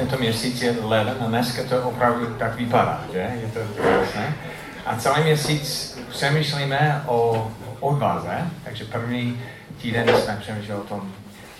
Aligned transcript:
tento 0.00 0.18
měsíc 0.18 0.62
je 0.62 0.76
leden 0.82 1.16
a 1.20 1.26
dneska 1.26 1.62
to 1.62 1.82
opravdu 1.82 2.34
tak 2.34 2.54
vypadá, 2.54 3.04
že? 3.12 3.18
Je 3.18 3.50
to 3.54 3.60
krásné. 3.82 4.34
A 4.86 4.96
celý 4.96 5.22
měsíc 5.22 5.98
přemýšlíme 6.08 7.02
o 7.06 7.50
odvaze, 7.80 8.50
takže 8.64 8.84
první 8.84 9.42
týden 9.82 10.08
jsme 10.08 10.36
přemýšleli 10.40 10.80
o 10.80 10.84
tom, 10.84 11.12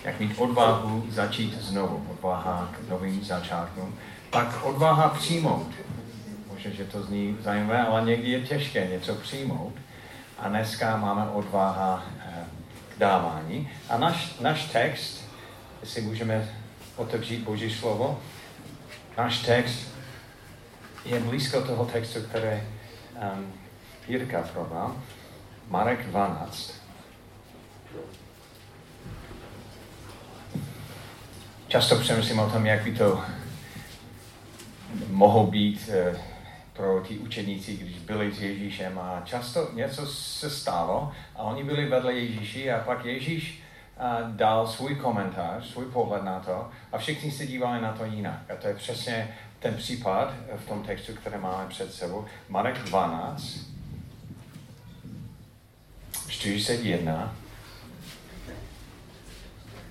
jak 0.03 0.19
mít 0.19 0.33
odvahu 0.37 1.05
začít 1.09 1.61
znovu, 1.61 2.05
odvaha 2.11 2.69
k 2.71 2.89
novým 2.89 3.23
začátkům. 3.23 3.95
Pak 4.29 4.65
odvaha 4.65 5.09
přijmout. 5.09 5.67
Možná, 6.53 6.71
že 6.71 6.83
to 6.83 7.03
zní 7.03 7.37
zajímavé, 7.41 7.81
ale 7.81 8.01
někdy 8.01 8.31
je 8.31 8.41
těžké 8.41 8.87
něco 8.87 9.15
přijmout. 9.15 9.73
A 10.39 10.47
dneska 10.47 10.97
máme 10.97 11.25
odvaha 11.33 12.05
eh, 12.19 12.45
k 12.95 12.99
dávání. 12.99 13.69
A 13.89 13.97
náš, 13.97 14.39
náš 14.39 14.63
text, 14.65 15.25
jestli 15.81 16.01
můžeme 16.01 16.60
otevřít 16.95 17.43
Boží 17.43 17.73
slovo, 17.73 18.19
náš 19.17 19.39
text 19.39 19.87
je 21.05 21.19
blízko 21.19 21.61
toho 21.61 21.85
textu, 21.85 22.21
který 22.21 22.47
um, 23.35 23.53
Jirka 24.07 24.41
prodal. 24.41 24.95
Marek 25.67 26.05
12. 26.05 26.73
Často 31.67 31.95
přemýšlím 31.95 32.39
o 32.39 32.49
tom, 32.49 32.65
jak 32.65 32.83
by 32.83 32.91
to 32.91 33.23
mohlo 35.07 35.47
být 35.47 35.89
eh, 35.93 36.17
pro 36.73 37.01
ty 37.07 37.17
učeníci, 37.17 37.77
když 37.77 37.97
byli 37.97 38.33
s 38.33 38.41
Ježíšem 38.41 38.99
a 38.99 39.21
často 39.25 39.69
něco 39.73 40.05
se 40.05 40.49
stalo 40.49 41.11
a 41.35 41.43
oni 41.43 41.63
byli 41.63 41.85
vedle 41.85 42.13
Ježíši 42.13 42.71
a 42.71 42.79
pak 42.79 43.05
Ježíš 43.05 43.63
dal 44.27 44.67
svůj 44.67 44.95
komentář, 44.95 45.65
svůj 45.65 45.85
pohled 45.85 46.23
na 46.23 46.39
to 46.39 46.69
a 46.91 46.97
všichni 46.97 47.31
se 47.31 47.47
dívali 47.47 47.81
na 47.81 47.93
to 47.93 48.05
jinak. 48.05 48.51
A 48.51 48.55
to 48.55 48.67
je 48.67 48.75
přesně 48.75 49.37
ten 49.59 49.73
případ 49.75 50.33
v 50.57 50.67
tom 50.67 50.83
textu, 50.83 51.13
který 51.13 51.37
máme 51.37 51.69
před 51.69 51.93
sebou. 51.93 52.25
Marek 52.49 52.77
12, 52.77 53.57
41. 56.27 57.35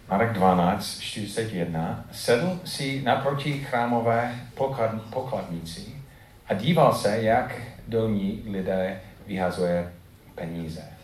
Marek 0.09 0.33
12, 0.33 1.01
41. 1.01 2.05
Sedl 2.13 2.61
si 2.65 3.03
naproti 3.03 3.59
chrámové 3.59 4.35
pokladnici 5.11 6.03
a 6.49 6.55
díval 6.55 6.95
se, 6.95 7.23
jak 7.23 7.61
do 7.89 8.09
ní 8.09 8.43
lidé 8.47 9.01
vyhazuje 9.27 9.93
peníze. 10.35 11.00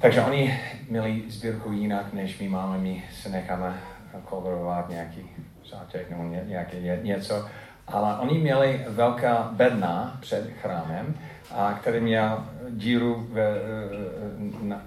Takže 0.00 0.22
oni 0.22 0.60
měli 0.88 1.22
sbírku 1.28 1.72
jinak, 1.72 2.12
než 2.12 2.38
my 2.38 2.48
máme, 2.48 2.78
my 2.78 3.04
se 3.12 3.28
necháme 3.28 3.80
coverovat 4.28 4.88
nějaký 4.88 5.30
zátek 5.70 6.10
nebo 6.10 6.22
nějaké 6.22 6.76
něco. 7.02 7.46
Ale 7.86 8.18
oni 8.18 8.38
měli 8.38 8.84
velká 8.88 9.48
bedna 9.52 10.18
před 10.20 10.50
chrámem, 10.62 11.14
a 11.54 11.72
který 11.80 12.00
měl 12.00 12.44
díru 12.70 13.26
v, 13.30 13.58
na, 14.62 14.82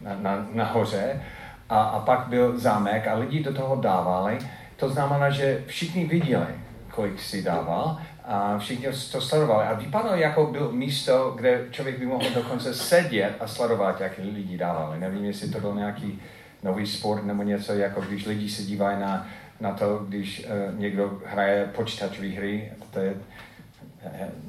na, 0.00 0.16
na, 0.20 0.46
nahoře 0.52 1.22
a, 1.68 1.82
a 1.82 2.00
pak 2.00 2.26
byl 2.28 2.58
zámek 2.58 3.06
a 3.06 3.14
lidi 3.14 3.42
do 3.42 3.54
toho 3.54 3.76
dávali. 3.76 4.38
To 4.76 4.88
znamená, 4.88 5.30
že 5.30 5.62
všichni 5.66 6.04
viděli, 6.04 6.46
kolik 6.90 7.20
si 7.20 7.42
dával 7.42 7.98
a 8.26 8.58
všichni 8.58 8.86
to 9.12 9.20
sledovali. 9.20 9.66
A 9.66 9.74
vypadalo, 9.74 10.16
jako 10.16 10.46
byl 10.46 10.72
místo, 10.72 11.32
kde 11.36 11.64
člověk 11.70 11.98
by 11.98 12.06
mohl 12.06 12.30
dokonce 12.34 12.74
sedět 12.74 13.32
a 13.40 13.46
sledovat, 13.46 14.00
jak 14.00 14.12
lidi 14.18 14.58
dávali. 14.58 15.00
Nevím, 15.00 15.24
jestli 15.24 15.48
to 15.48 15.60
byl 15.60 15.74
nějaký 15.74 16.22
nový 16.62 16.86
sport 16.86 17.24
nebo 17.24 17.42
něco, 17.42 17.72
jako 17.72 18.00
když 18.00 18.26
lidi 18.26 18.48
se 18.48 18.62
dívají 18.62 19.00
na, 19.00 19.28
na 19.60 19.72
to, 19.72 19.98
když 20.08 20.46
uh, 20.46 20.78
někdo 20.80 21.20
hraje 21.26 21.70
počítačové 21.76 22.28
hry. 22.28 22.72
To 22.90 22.98
je, 22.98 23.14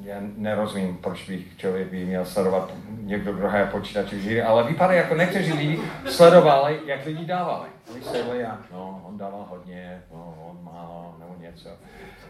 já 0.03 0.16
nerozumím, 0.20 0.98
proč 0.98 1.30
bych 1.30 1.58
člověk 1.58 1.88
by 1.88 2.06
měl 2.06 2.26
sledovat 2.26 2.73
někdo, 2.88 3.33
kdo 3.33 3.48
hraje 3.48 3.66
počítačové 3.66 4.21
hry, 4.21 4.42
ale 4.42 4.64
vypadá 4.64 4.94
jako 4.94 5.16
někteří 5.16 5.54
lidi 5.54 5.80
sledovali, 6.10 6.80
jak 6.86 7.05
lidi 7.05 7.26
dávali. 7.26 7.70
Oni 7.94 8.04
sedli 8.04 8.45
a 8.45 8.60
no, 8.71 9.02
on 9.08 9.17
dával 9.17 9.45
hodně, 9.49 10.02
no, 10.14 10.49
on 10.49 10.64
málo, 10.64 11.16
nebo 11.20 11.36
něco. 11.39 11.70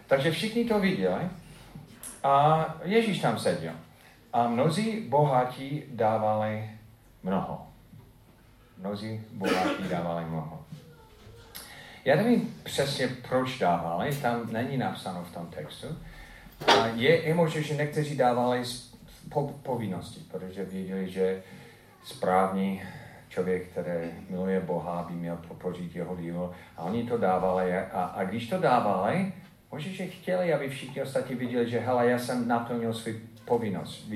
Takže 0.08 0.32
všichni 0.32 0.66
to 0.66 0.80
viděli 0.80 1.22
a 2.24 2.66
Ježíš 2.84 3.20
tam 3.20 3.40
seděl. 3.40 3.74
A 4.34 4.48
mnozí 4.48 5.02
bohatí 5.10 5.84
dávali 5.88 6.70
mnoho. 7.24 7.68
Mnozí 8.78 9.22
bohatí 9.32 9.84
dávali 9.90 10.26
mnoho. 10.26 10.66
Já 12.06 12.16
nevím 12.16 12.56
přesně, 12.64 13.08
proč 13.30 13.60
dávali, 13.60 14.16
tam 14.16 14.52
není 14.52 14.78
napsáno 14.78 15.24
v 15.24 15.34
tom 15.34 15.48
textu. 15.48 15.88
A 16.68 16.88
je, 16.88 17.28
je 17.28 17.34
možné, 17.34 17.62
že 17.62 17.76
někteří 17.76 18.18
dávali 18.18 18.64
po, 19.30 19.48
povinnosti, 19.48 20.20
protože 20.32 20.66
věděli, 20.66 21.10
že 21.10 21.44
správný 22.04 22.82
člověk, 23.30 23.68
který 23.68 24.10
miluje 24.30 24.60
Boha, 24.60 25.06
by 25.10 25.14
měl 25.14 25.38
podpořit 25.48 25.96
jeho 25.96 26.16
dílo. 26.16 26.54
A 26.78 26.84
oni 26.84 27.04
to 27.04 27.18
dávali. 27.18 27.78
A, 27.78 28.04
a 28.04 28.24
když 28.24 28.50
to 28.50 28.60
dávali, 28.60 29.34
možná, 29.72 29.92
že 29.92 30.08
chtěli, 30.08 30.54
aby 30.54 30.70
všichni 30.70 31.02
ostatní 31.02 31.36
viděli, 31.36 31.70
že 31.70 31.80
hele, 31.80 32.10
já 32.10 32.20
jsem 32.20 32.48
naplnil 32.48 32.94
svou 32.94 33.12
povinnost. 33.46 34.08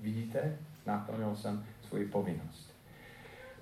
Vidíte? 0.00 0.56
Naplnil 0.86 1.36
jsem 1.36 1.64
svou 1.88 1.98
povinnost. 2.12 2.70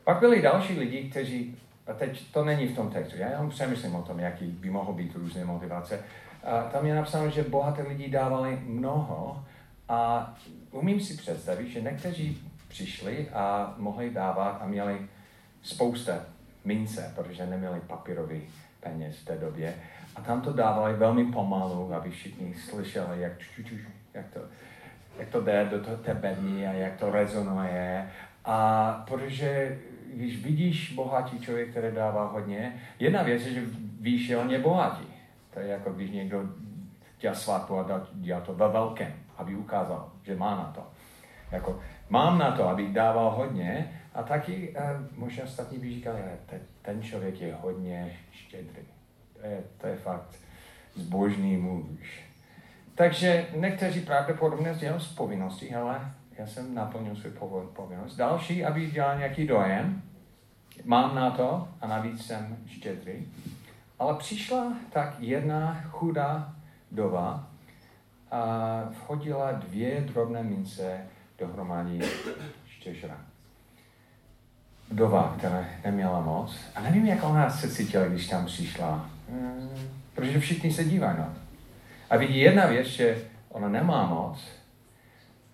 Pak 0.05 0.21
byli 0.21 0.43
další 0.43 0.79
lidi, 0.79 1.11
kteří, 1.11 1.57
a 1.87 1.93
teď 1.93 2.33
to 2.33 2.45
není 2.45 2.67
v 2.67 2.77
tom 2.77 2.91
textu, 2.91 3.17
já 3.17 3.31
jenom 3.31 3.51
přemýšlím 3.51 3.95
o 3.95 4.03
tom, 4.03 4.19
jaký 4.19 4.47
by 4.47 4.71
mohlo 4.71 4.93
být 4.93 5.15
různé 5.15 5.45
motivace. 5.45 6.05
A 6.49 6.63
tam 6.63 6.87
je 6.87 6.95
napsáno, 6.95 7.31
že 7.31 7.43
bohaté 7.43 7.83
lidi 7.83 8.11
dávali 8.11 8.63
mnoho 8.67 9.45
a 9.89 10.35
umím 10.71 11.01
si 11.01 11.17
představit, 11.17 11.69
že 11.69 11.81
někteří 11.81 12.39
přišli 12.69 13.29
a 13.29 13.75
mohli 13.77 14.11
dávat 14.11 14.59
a 14.63 14.67
měli 14.67 14.99
spousta 15.63 16.13
mince, 16.65 17.13
protože 17.15 17.47
neměli 17.47 17.81
papírový 17.81 18.43
peněz 18.81 19.17
v 19.19 19.25
té 19.25 19.39
době. 19.39 19.75
A 20.17 20.21
tam 20.21 20.41
to 20.41 20.53
dávali 20.53 20.95
velmi 20.95 21.25
pomalu, 21.25 21.95
aby 21.95 22.11
všichni 22.11 22.55
slyšeli, 22.55 23.21
jak, 23.21 23.33
jak, 24.15 24.27
to, 24.35 24.41
jak 25.19 25.29
to 25.29 25.41
jde 25.41 25.65
do 25.65 25.97
té 25.97 26.15
bedny 26.15 26.67
a 26.67 26.73
jak 26.73 26.97
to 26.97 27.11
rezonuje. 27.11 28.11
A 28.45 28.91
protože 29.09 29.79
když 30.15 30.45
vidíš 30.45 30.93
bohatý 30.95 31.41
člověk, 31.41 31.71
který 31.71 31.95
dává 31.95 32.27
hodně, 32.27 32.81
jedna 32.99 33.23
věc 33.23 33.47
je, 33.47 33.53
že 33.53 33.63
víš, 34.01 34.27
že 34.27 34.37
on 34.37 34.51
je 34.51 34.59
bohatý. 34.59 35.18
To 35.55 35.61
je 35.61 35.67
jako 35.67 35.93
když 35.93 36.11
někdo 36.11 36.43
dělá 37.21 37.35
svatbu 37.35 37.79
a 37.79 38.07
dělá 38.13 38.41
to 38.41 38.55
ve 38.55 38.69
velkém, 38.69 39.13
aby 39.37 39.57
ukázal, 39.57 40.13
že 40.23 40.37
má 40.37 40.57
na 40.57 40.73
to. 40.75 40.87
Jako, 41.53 41.81
mám 42.09 42.39
na 42.39 42.53
to, 42.53 42.69
abych 42.69 42.93
dával 42.93 43.31
hodně 43.31 44.01
a 44.15 44.23
taky 44.23 44.69
uh, 44.69 45.19
možná 45.19 45.45
ostatní 45.45 45.79
by 45.79 45.95
říkali, 45.95 46.21
ten, 46.47 46.61
ten 46.83 47.03
člověk 47.03 47.41
je 47.41 47.55
hodně 47.55 48.17
štědrý. 48.31 48.83
To 49.41 49.47
je, 49.47 49.63
to 49.79 49.87
je 49.87 49.97
fakt 49.97 50.37
zbožný 50.95 51.57
muž. 51.57 52.25
Takže 52.95 53.47
někteří 53.57 54.01
pravděpodobně 54.01 54.75
dělají 54.75 55.01
z 55.01 55.15
povinnosti, 55.15 55.75
ale 55.75 56.13
já 56.39 56.47
jsem 56.47 56.75
naplnil 56.75 57.17
svou 57.17 57.71
povinnost. 57.73 58.17
Další, 58.17 58.65
aby 58.65 58.91
dělal 58.91 59.19
nějaký 59.19 59.47
dojem, 59.47 60.03
mám 60.85 61.15
na 61.15 61.31
to 61.31 61.69
a 61.81 61.87
navíc 61.87 62.27
jsem 62.27 62.57
štědrý. 62.67 63.27
Ale 63.99 64.15
přišla 64.15 64.73
tak 64.93 65.15
jedna 65.19 65.83
chudá 65.91 66.55
doba 66.91 67.47
a 68.31 68.41
vchodila 68.93 69.53
dvě 69.53 70.01
drobné 70.01 70.43
mince 70.43 71.01
dohromady 71.39 72.01
štěžra. 72.67 73.17
Dova, 74.91 75.35
která 75.39 75.65
neměla 75.85 76.21
moc. 76.21 76.57
A 76.75 76.81
nevím, 76.81 77.07
jak 77.07 77.25
ona 77.25 77.51
se 77.51 77.71
cítila, 77.71 78.05
když 78.05 78.29
tam 78.29 78.47
přišla. 78.47 79.11
Hmm, 79.31 79.71
protože 80.15 80.41
všichni 80.41 80.73
se 80.73 80.85
dívají 80.85 81.19
na 81.19 81.25
to. 81.25 81.41
A 82.11 82.17
vidí 82.17 82.39
jedna 82.39 82.67
věc, 82.67 82.87
že 82.87 83.25
ona 83.49 83.69
nemá 83.69 84.07
moc 84.07 84.39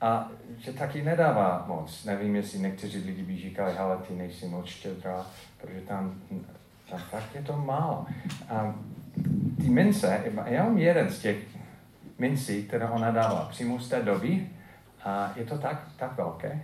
a 0.00 0.30
že 0.58 0.72
taky 0.72 1.02
nedává 1.02 1.64
moc. 1.68 2.04
Nevím, 2.04 2.36
jestli 2.36 2.58
někteří 2.58 2.98
lidi 2.98 3.22
by 3.22 3.36
říkali, 3.36 3.78
ale 3.78 3.96
ty 3.96 4.14
nejsi 4.14 4.46
moc 4.46 4.66
štědrá, 4.66 5.26
protože 5.60 5.80
tam, 5.80 6.14
tam 6.90 6.98
fakt 6.98 7.34
je 7.34 7.42
to 7.42 7.56
málo. 7.56 8.06
A 8.50 8.74
ty 9.56 9.68
mince, 9.68 10.20
já 10.46 10.64
mám 10.64 10.78
jeden 10.78 11.10
z 11.10 11.18
těch 11.18 11.36
mincí, 12.18 12.62
které 12.62 12.88
ona 12.88 13.10
dala 13.10 13.48
přímo 13.50 13.80
z 13.80 13.88
té 13.88 14.02
doby, 14.02 14.48
a 15.04 15.32
je 15.36 15.44
to 15.44 15.58
tak, 15.58 15.88
tak 15.96 16.16
velké. 16.16 16.62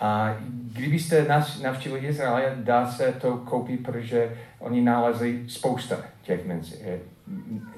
A 0.00 0.36
kdybyste 0.72 1.26
navštívili 1.62 2.06
Izrael, 2.06 2.50
dá 2.56 2.86
se 2.86 3.12
to 3.12 3.36
koupit, 3.36 3.82
protože 3.82 4.36
oni 4.58 4.80
nalezli 4.80 5.44
spousta 5.48 5.96
těch 6.22 6.46
mincí. 6.46 6.74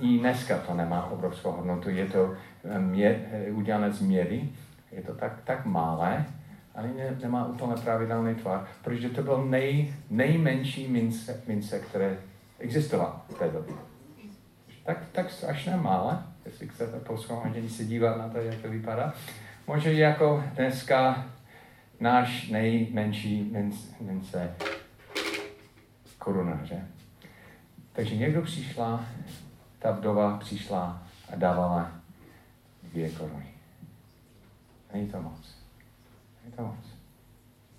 I 0.00 0.18
dneska 0.18 0.58
to 0.58 0.74
nemá 0.74 1.10
obrovskou 1.10 1.52
hodnotu, 1.52 1.90
je 1.90 2.06
to 2.06 2.34
eh, 2.64 2.78
mě, 2.78 3.28
eh, 3.32 3.50
udělané 3.50 3.92
z 3.92 4.00
mědy, 4.00 4.48
je 4.92 5.02
to 5.02 5.14
tak, 5.14 5.32
tak 5.44 5.66
malé, 5.66 6.24
ale 6.78 6.88
ne, 6.88 7.16
nemá 7.22 7.46
úplně 7.46 7.74
pravidelný 7.74 8.34
tvar, 8.34 8.68
protože 8.84 9.08
to 9.08 9.22
byl 9.22 9.44
nej, 9.44 9.94
nejmenší 10.10 10.88
mince, 10.88 11.42
mince, 11.46 11.78
které 11.78 12.18
existoval 12.58 13.22
v 13.28 13.34
té 13.34 13.48
době. 13.48 13.74
Tak, 14.84 14.98
tak 15.12 15.30
strašně 15.30 15.76
mále, 15.76 16.22
jestli 16.46 16.68
chcete 16.68 17.00
po 17.00 17.16
shromaždění 17.16 17.68
se 17.68 17.84
dívat 17.84 18.16
na 18.16 18.28
to, 18.28 18.38
jak 18.38 18.54
to 18.54 18.68
vypadá. 18.68 19.14
Možná 19.66 19.90
jako 19.90 20.44
dneska 20.54 21.26
náš 22.00 22.48
nejmenší 22.48 23.56
mince 24.00 24.54
koruna, 26.18 26.60
že? 26.64 26.86
Takže 27.92 28.16
někdo 28.16 28.42
přišla, 28.42 29.04
ta 29.78 29.90
vdova 29.90 30.38
přišla 30.38 31.02
a 31.32 31.36
dávala 31.36 31.92
dvě 32.82 33.10
koruny. 33.10 33.46
Není 34.92 35.08
to 35.08 35.22
moc. 35.22 35.57
To 36.56 36.62
moc. 36.62 36.86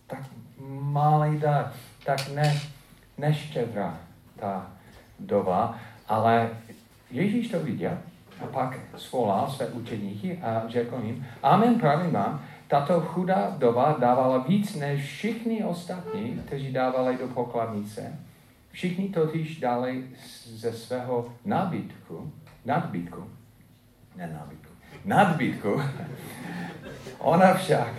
Tak 0.07 0.19
malý 0.81 1.39
dar, 1.39 1.74
tak 2.06 2.30
ne, 2.33 2.60
neštědrá 3.18 3.98
ta 4.39 4.71
vdova, 5.19 5.80
ale 6.07 6.50
Ježíš 7.12 7.50
to 7.50 7.60
viděl 7.60 7.98
a 8.44 8.48
pak 8.48 8.80
svolal 8.98 9.50
své 9.50 9.68
učeníky 9.68 10.38
a 10.38 10.63
řekl 10.68 11.01
jim, 11.04 11.25
Amen, 11.44 11.80
pravím 11.80 12.12
vám, 12.12 12.45
tato 12.68 13.01
chudá 13.01 13.50
vdova 13.50 13.98
dávala 14.00 14.38
víc 14.38 14.75
než 14.75 15.06
všichni 15.06 15.63
ostatní, 15.63 16.42
kteří 16.45 16.71
dávali 16.71 17.18
do 17.18 17.27
pokladnice. 17.27 18.19
Všichni 18.71 19.10
totiž 19.10 19.60
dali 19.60 20.07
ze 20.45 20.74
svého 20.74 21.33
nábytku, 21.45 22.31
nadbytku, 22.66 23.30
ne 24.16 24.27
nábytku, 24.33 24.69
nadbytku. 25.06 25.81
Ona 27.18 27.54
však 27.54 27.94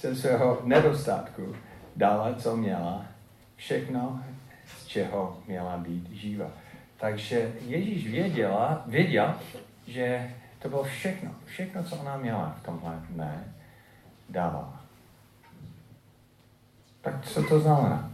ze 0.00 0.16
svého 0.16 0.60
nedostatku 0.64 1.56
dala, 1.96 2.34
co 2.34 2.56
měla, 2.56 3.04
všechno, 3.56 4.22
z 4.78 4.86
čeho 4.86 5.38
měla 5.46 5.76
být 5.76 6.10
živa. 6.10 6.50
Takže 6.96 7.52
Ježíš 7.66 8.08
věděla, 8.08 8.82
věděl, 8.86 9.34
že 9.86 10.30
to 10.58 10.68
bylo 10.68 10.84
všechno, 10.84 11.30
všechno, 11.44 11.84
co 11.84 11.96
ona 11.96 12.16
měla 12.16 12.56
v 12.60 12.66
tomhle 12.66 12.98
dne, 13.10 13.44
dávala. 14.28 14.80
Tak 17.00 17.26
co 17.26 17.42
to 17.42 17.60
znamená? 17.60 18.10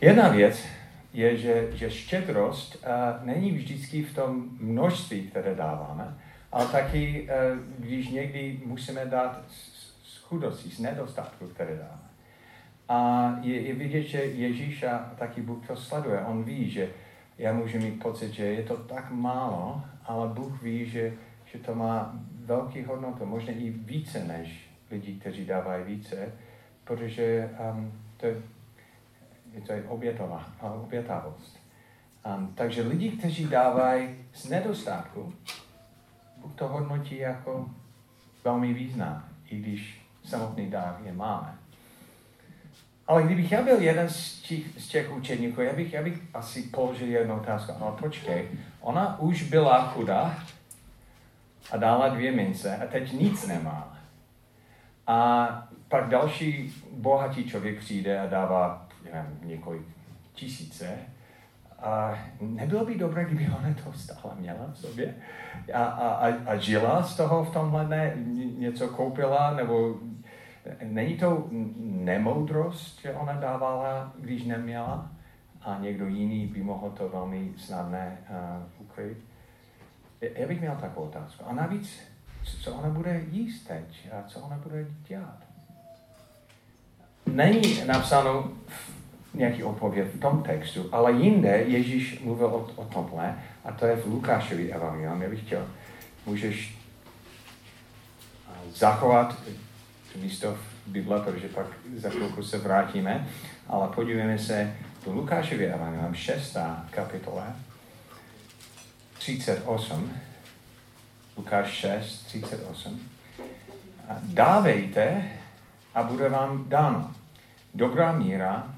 Jedna 0.00 0.28
věc 0.28 0.64
je, 1.12 1.36
že, 1.36 1.68
že 1.72 1.90
štědrost 1.90 2.74
uh, 2.76 3.26
není 3.26 3.52
vždycky 3.52 4.02
v 4.02 4.14
tom 4.14 4.44
množství, 4.60 5.22
které 5.22 5.54
dáváme, 5.54 6.14
ale 6.56 6.66
taky, 6.66 7.28
uh, 7.28 7.58
když 7.78 8.08
někdy 8.08 8.60
musíme 8.64 9.06
dát 9.06 9.44
z 10.02 10.18
chudosti, 10.18 10.70
z 10.70 10.78
nedostatku, 10.78 11.46
které 11.46 11.76
dáme. 11.76 12.08
A 12.88 13.30
je, 13.42 13.60
je 13.60 13.74
vidět, 13.74 14.02
že 14.02 14.18
Ježíš 14.18 14.82
a 14.82 15.12
taky 15.18 15.42
Bůh 15.42 15.66
to 15.66 15.76
sleduje. 15.76 16.20
On 16.20 16.44
ví, 16.44 16.70
že 16.70 16.88
já 17.38 17.52
můžu 17.52 17.78
mít 17.78 18.02
pocit, 18.02 18.32
že 18.32 18.44
je 18.44 18.62
to 18.62 18.76
tak 18.76 19.10
málo, 19.10 19.82
ale 20.04 20.28
Bůh 20.28 20.62
ví, 20.62 20.90
že, 20.90 21.12
že 21.44 21.58
to 21.58 21.74
má 21.74 22.14
velký 22.44 22.82
hodnotu, 22.82 23.26
možná 23.26 23.52
i 23.52 23.70
více 23.70 24.24
než 24.24 24.70
lidi, 24.90 25.14
kteří 25.14 25.44
dávají 25.44 25.84
více, 25.84 26.32
protože 26.84 27.50
um, 27.72 27.92
to, 28.16 28.26
je, 28.26 28.36
to 29.66 29.72
je 29.72 29.82
obětová, 29.82 30.46
obětavost. 30.60 31.58
Um, 32.26 32.52
takže 32.54 32.82
lidi, 32.82 33.10
kteří 33.10 33.46
dávají 33.46 34.08
z 34.32 34.48
nedostatku, 34.48 35.32
to 36.54 36.68
hodnotí 36.68 37.18
jako 37.18 37.70
velmi 38.44 38.72
význam, 38.72 39.24
i 39.50 39.56
když 39.56 40.06
samotný 40.24 40.70
dár 40.70 40.96
je 41.04 41.12
máme. 41.12 41.54
Ale 43.06 43.22
kdybych 43.22 43.52
já 43.52 43.62
byl 43.62 43.80
jeden 43.80 44.08
z 44.08 44.42
těch, 44.42 44.62
z 44.78 44.88
těch 44.88 45.12
učeníků, 45.12 45.60
já 45.60 45.72
bych, 45.72 45.92
já 45.92 46.02
bych 46.02 46.22
asi 46.34 46.62
položil 46.62 47.08
jednu 47.08 47.34
otázku. 47.34 47.72
Ale 47.80 47.92
počkej, 47.92 48.48
ona 48.80 49.18
už 49.18 49.42
byla 49.42 49.86
chudá 49.86 50.38
a 51.70 51.76
dala 51.76 52.08
dvě 52.08 52.32
mince 52.32 52.76
a 52.76 52.86
teď 52.86 53.12
nic 53.12 53.46
nemá. 53.46 53.98
A 55.06 55.48
pak 55.88 56.08
další 56.08 56.74
bohatý 56.92 57.50
člověk 57.50 57.78
přijde 57.78 58.20
a 58.20 58.26
dává 58.26 58.88
nevím, 59.12 59.38
několik 59.42 59.82
tisíce. 60.32 60.98
A 61.82 62.18
nebylo 62.40 62.84
by 62.84 62.94
dobré, 62.94 63.24
kdyby 63.24 63.48
ona 63.58 63.74
to 63.84 63.92
stále 63.92 64.34
měla 64.38 64.70
v 64.72 64.78
sobě 64.78 65.14
a, 65.74 65.84
a, 65.84 66.26
a 66.46 66.56
žila 66.56 67.02
z 67.02 67.16
toho 67.16 67.44
v 67.44 67.52
tomhle 67.52 67.88
ne, 67.88 68.12
něco 68.58 68.88
koupila 68.88 69.50
nebo 69.54 69.94
Není 70.82 71.16
to 71.16 71.48
nemoudrost, 71.80 73.00
že 73.00 73.12
ona 73.12 73.32
dávala, 73.32 74.12
když 74.18 74.44
neměla, 74.44 75.10
a 75.62 75.78
někdo 75.80 76.06
jiný 76.06 76.46
by 76.46 76.62
mohl 76.62 76.90
to 76.90 77.08
velmi 77.08 77.52
snadné 77.56 78.18
uh, 78.30 78.86
ukryt? 78.86 79.18
Já 80.20 80.46
bych 80.46 80.60
měl 80.60 80.76
takovou 80.76 81.06
otázku. 81.06 81.44
A 81.46 81.52
navíc, 81.52 82.00
co 82.62 82.74
ona 82.74 82.88
bude 82.88 83.24
jíst 83.30 83.68
teď 83.68 84.08
a 84.12 84.28
co 84.28 84.40
ona 84.40 84.58
bude 84.58 84.86
dělat? 85.08 85.38
Není 87.26 87.84
napsáno 87.86 88.52
nějaký 89.36 89.62
odpověď 89.62 90.06
v 90.14 90.20
tom 90.20 90.42
textu, 90.42 90.88
ale 90.92 91.12
jinde 91.12 91.64
Ježíš 91.66 92.20
mluvil 92.20 92.46
o, 92.46 92.70
o 92.76 92.84
tomhle 92.84 93.34
a 93.64 93.72
to 93.72 93.86
je 93.86 93.96
v 93.96 94.06
Lukášovi 94.06 94.72
evangelium. 94.72 95.22
Já 95.22 95.28
bych 95.28 95.40
chtěl, 95.40 95.66
můžeš 96.26 96.78
zachovat 98.74 99.36
místo 100.16 100.54
v 100.54 100.90
Bible, 100.90 101.20
protože 101.20 101.48
pak 101.48 101.66
za 101.96 102.10
chvilku 102.10 102.42
se 102.42 102.58
vrátíme, 102.58 103.28
ale 103.66 103.88
podívejme 103.88 104.38
se 104.38 104.76
do 105.04 105.12
Lukášově 105.12 105.74
evangelium, 105.74 106.14
6. 106.14 106.56
kapitole, 106.90 107.44
38, 109.18 110.12
Lukáš 111.36 111.70
6, 111.70 112.26
38. 112.26 113.00
Dávejte 114.22 115.22
a 115.94 116.02
bude 116.02 116.28
vám 116.28 116.64
dáno. 116.68 117.14
Dobrá 117.74 118.12
míra, 118.12 118.74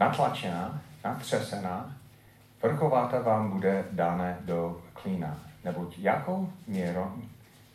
natlačená, 0.00 0.80
natřesená, 1.04 1.96
vrchováta 2.62 3.20
vám 3.20 3.50
bude 3.50 3.84
dána 3.92 4.24
do 4.40 4.82
klína. 4.92 5.38
Neboť 5.64 5.98
jakou 5.98 6.52
měrou 6.66 7.12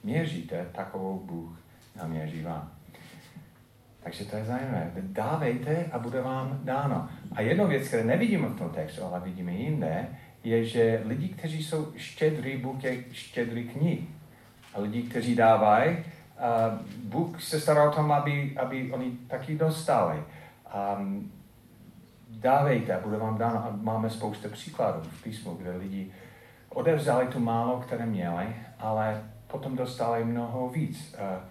měříte, 0.03 0.65
takovou 0.71 1.19
Bůh 1.19 1.59
naměří 1.95 2.44
vám. 2.44 2.71
Takže 4.03 4.25
to 4.25 4.35
je 4.35 4.45
zajímavé. 4.45 4.91
Dávejte 5.01 5.85
a 5.91 6.00
bude 6.00 6.21
vám 6.21 6.59
dáno. 6.63 7.09
A 7.35 7.41
jednou 7.41 7.68
věc, 7.68 7.88
které 7.88 8.03
nevidíme 8.03 8.47
v 8.47 8.57
tom 8.57 8.69
textu, 8.69 9.03
ale 9.03 9.19
vidíme 9.19 9.51
jinde, 9.51 10.07
je, 10.44 10.65
že 10.65 11.01
lidi, 11.06 11.29
kteří 11.29 11.63
jsou 11.63 11.94
štědrý, 11.95 12.57
Bůh 12.57 12.83
je 12.83 13.04
štědrý 13.11 13.63
k 13.63 13.75
ní. 13.75 14.07
A 14.73 14.80
lidi, 14.80 15.04
kteří 15.04 15.35
dávají, 15.35 15.97
Bůh 17.04 17.42
se 17.42 17.59
stará 17.59 17.90
o 17.90 17.95
tom, 17.95 18.11
aby, 18.11 18.57
aby 18.57 18.92
oni 18.92 19.11
taky 19.11 19.56
dostali. 19.56 20.23
Dávejte 22.40 23.00
bude 23.04 23.18
vám 23.18 23.38
dáno. 23.38 23.57
A 23.57 23.73
máme 23.81 24.09
spoustu 24.09 24.50
příkladů 24.50 25.02
v 25.09 25.23
písmu, 25.23 25.54
kde 25.54 25.78
lidi 25.78 26.11
odevzali 26.69 27.28
tu 27.28 27.40
málo, 27.40 27.80
které 27.80 28.06
měli, 28.06 28.56
ale 28.80 29.23
potom 29.47 29.76
dostali 29.76 30.26
mnoho 30.26 30.69
víc. 30.69 31.16
Uh, 31.19 31.44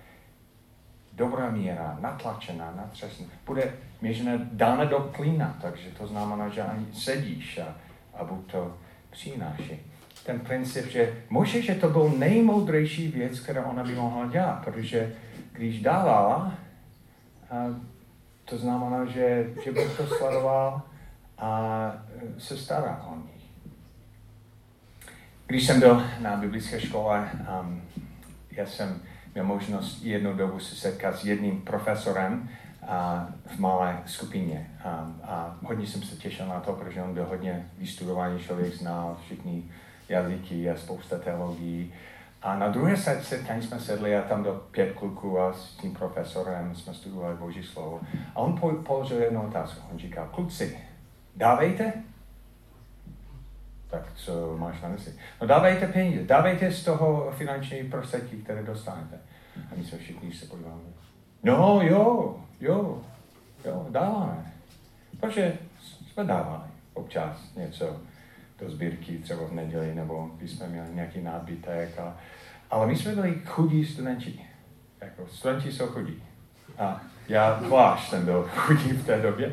dobrá 1.12 1.50
míra, 1.50 1.99
natlačená, 2.00 2.72
natřesná, 2.76 3.26
bude 3.46 3.75
měřená 4.00 4.32
dána 4.52 4.84
do 4.84 5.10
klína, 5.12 5.58
takže 5.62 5.90
to 5.99 6.06
znamená, 6.06 6.49
že 6.49 6.62
ani 6.62 6.87
sedíš 6.92 7.58
a, 7.58 7.75
a 8.14 8.25
Bůh 8.25 8.44
to 8.46 8.76
přináší. 9.10 9.80
Ten 10.26 10.40
princip, 10.40 10.87
že 10.87 11.25
možná, 11.30 11.60
že 11.60 11.75
to 11.75 11.88
byl 11.88 12.12
nejmoudřejší 12.18 13.08
věc, 13.08 13.40
kterou 13.40 13.62
ona 13.62 13.84
by 13.84 13.94
mohla 13.94 14.26
dělat, 14.26 14.64
protože 14.64 15.12
když 15.52 15.82
dávala, 15.82 16.54
to 18.50 18.59
znamená, 18.59 19.04
že, 19.04 19.47
že 19.64 19.73
Bůh 19.73 19.97
to 19.97 20.07
sledoval 20.07 20.83
a 21.38 21.92
e, 22.37 22.40
se 22.40 22.57
stará 22.57 23.07
o 23.11 23.16
ní. 23.16 23.30
Když 25.47 25.66
jsem 25.66 25.80
byl 25.80 26.02
na 26.21 26.37
biblické 26.37 26.80
škole, 26.80 27.30
um, 27.61 27.83
já 28.50 28.66
jsem 28.66 29.02
měl 29.35 29.45
možnost 29.45 30.02
jednu 30.02 30.35
dobu 30.35 30.59
se 30.61 30.75
setkat 30.75 31.19
s 31.19 31.25
jedním 31.25 31.61
profesorem 31.61 32.49
a, 32.87 33.28
v 33.47 33.59
malé 33.59 34.02
skupině. 34.07 34.71
A, 34.85 34.88
a 35.23 35.57
hodně 35.62 35.87
jsem 35.87 36.02
se 36.02 36.16
těšil 36.16 36.47
na 36.47 36.61
to, 36.61 36.73
protože 36.73 37.02
on 37.02 37.14
byl 37.14 37.25
hodně 37.25 37.66
vystudovaný 37.78 38.40
člověk, 38.40 38.75
znal 38.75 39.19
všichni 39.25 39.71
jazyky 40.09 40.71
a 40.71 40.76
spousta 40.76 41.19
teologií. 41.19 41.92
A 42.42 42.56
na 42.56 42.68
druhé 42.68 42.97
setkání 42.97 43.62
jsme 43.62 43.80
sedli 43.80 44.16
a 44.16 44.23
tam 44.23 44.42
byl 44.42 44.54
pět 44.70 44.92
kluků 44.92 45.40
a 45.40 45.52
s 45.52 45.76
tím 45.76 45.94
profesorem 45.94 46.75
jsme 46.75 46.94
studovali 46.94 47.37
Boží 47.37 47.62
slovo. 47.62 48.00
A 48.35 48.38
on 48.38 48.82
položil 48.87 49.23
jednu 49.23 49.49
otázku. 49.49 49.80
On 49.92 49.99
říkal, 49.99 50.28
kluci, 50.32 50.78
dávejte? 51.37 51.92
Tak 53.90 54.12
co 54.14 54.56
máš 54.56 54.80
na 54.82 54.88
mysli? 54.88 55.12
No 55.40 55.47
dávejte 55.47 55.87
peníze, 55.87 56.25
dávejte 56.25 56.73
z 56.73 56.85
toho 56.85 57.32
finanční 57.37 57.90
prostředky, 57.90 58.37
které 58.37 58.62
dostanete. 58.62 59.18
A 59.73 59.75
my 59.76 59.85
jsme 59.85 59.99
všichni 59.99 60.32
se 60.32 60.47
podíváme. 60.47 60.80
No 61.42 61.80
jo, 61.82 62.40
jo, 62.61 63.02
jo, 63.64 63.87
dáváme. 63.90 64.52
Protože 65.20 65.59
jsme 66.12 66.25
dávali 66.25 66.70
občas 66.94 67.54
něco 67.56 68.00
do 68.60 68.70
sbírky 68.70 69.18
třeba 69.18 69.40
v 69.46 69.52
neděli, 69.52 69.94
nebo 69.94 70.30
když 70.36 70.50
jsme 70.50 70.66
měli 70.66 70.88
nějaký 70.92 71.22
nábytek. 71.22 71.98
A, 71.98 72.16
ale 72.70 72.86
my 72.86 72.96
jsme 72.96 73.14
byli 73.14 73.34
chudí 73.46 73.86
studenti. 73.86 74.40
Jako, 75.00 75.26
studenti 75.26 75.72
jsou 75.72 75.86
chudí. 75.86 76.22
A 76.78 77.00
já 77.28 77.60
zvlášť 77.66 78.10
jsem 78.10 78.24
byl 78.24 78.48
chudý 78.56 78.88
v 78.92 79.06
té 79.06 79.22
době. 79.22 79.52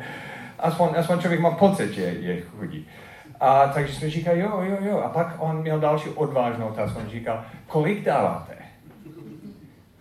Aspoň, 0.58 0.88
aspoň 0.98 1.18
člověk 1.18 1.40
má 1.40 1.50
pocit, 1.50 1.92
že 1.92 2.02
je 2.02 2.40
chudí. 2.42 2.86
A 3.40 3.68
takže 3.68 3.94
jsme 3.94 4.10
říkali, 4.10 4.38
jo, 4.38 4.60
jo, 4.62 4.76
jo. 4.80 4.98
A 4.98 5.08
pak 5.08 5.34
on 5.38 5.60
měl 5.60 5.80
další 5.80 6.08
odvážnou 6.08 6.68
otázku. 6.68 6.98
On 6.98 7.08
říkal, 7.08 7.44
kolik 7.66 8.04
dáváte? 8.04 8.54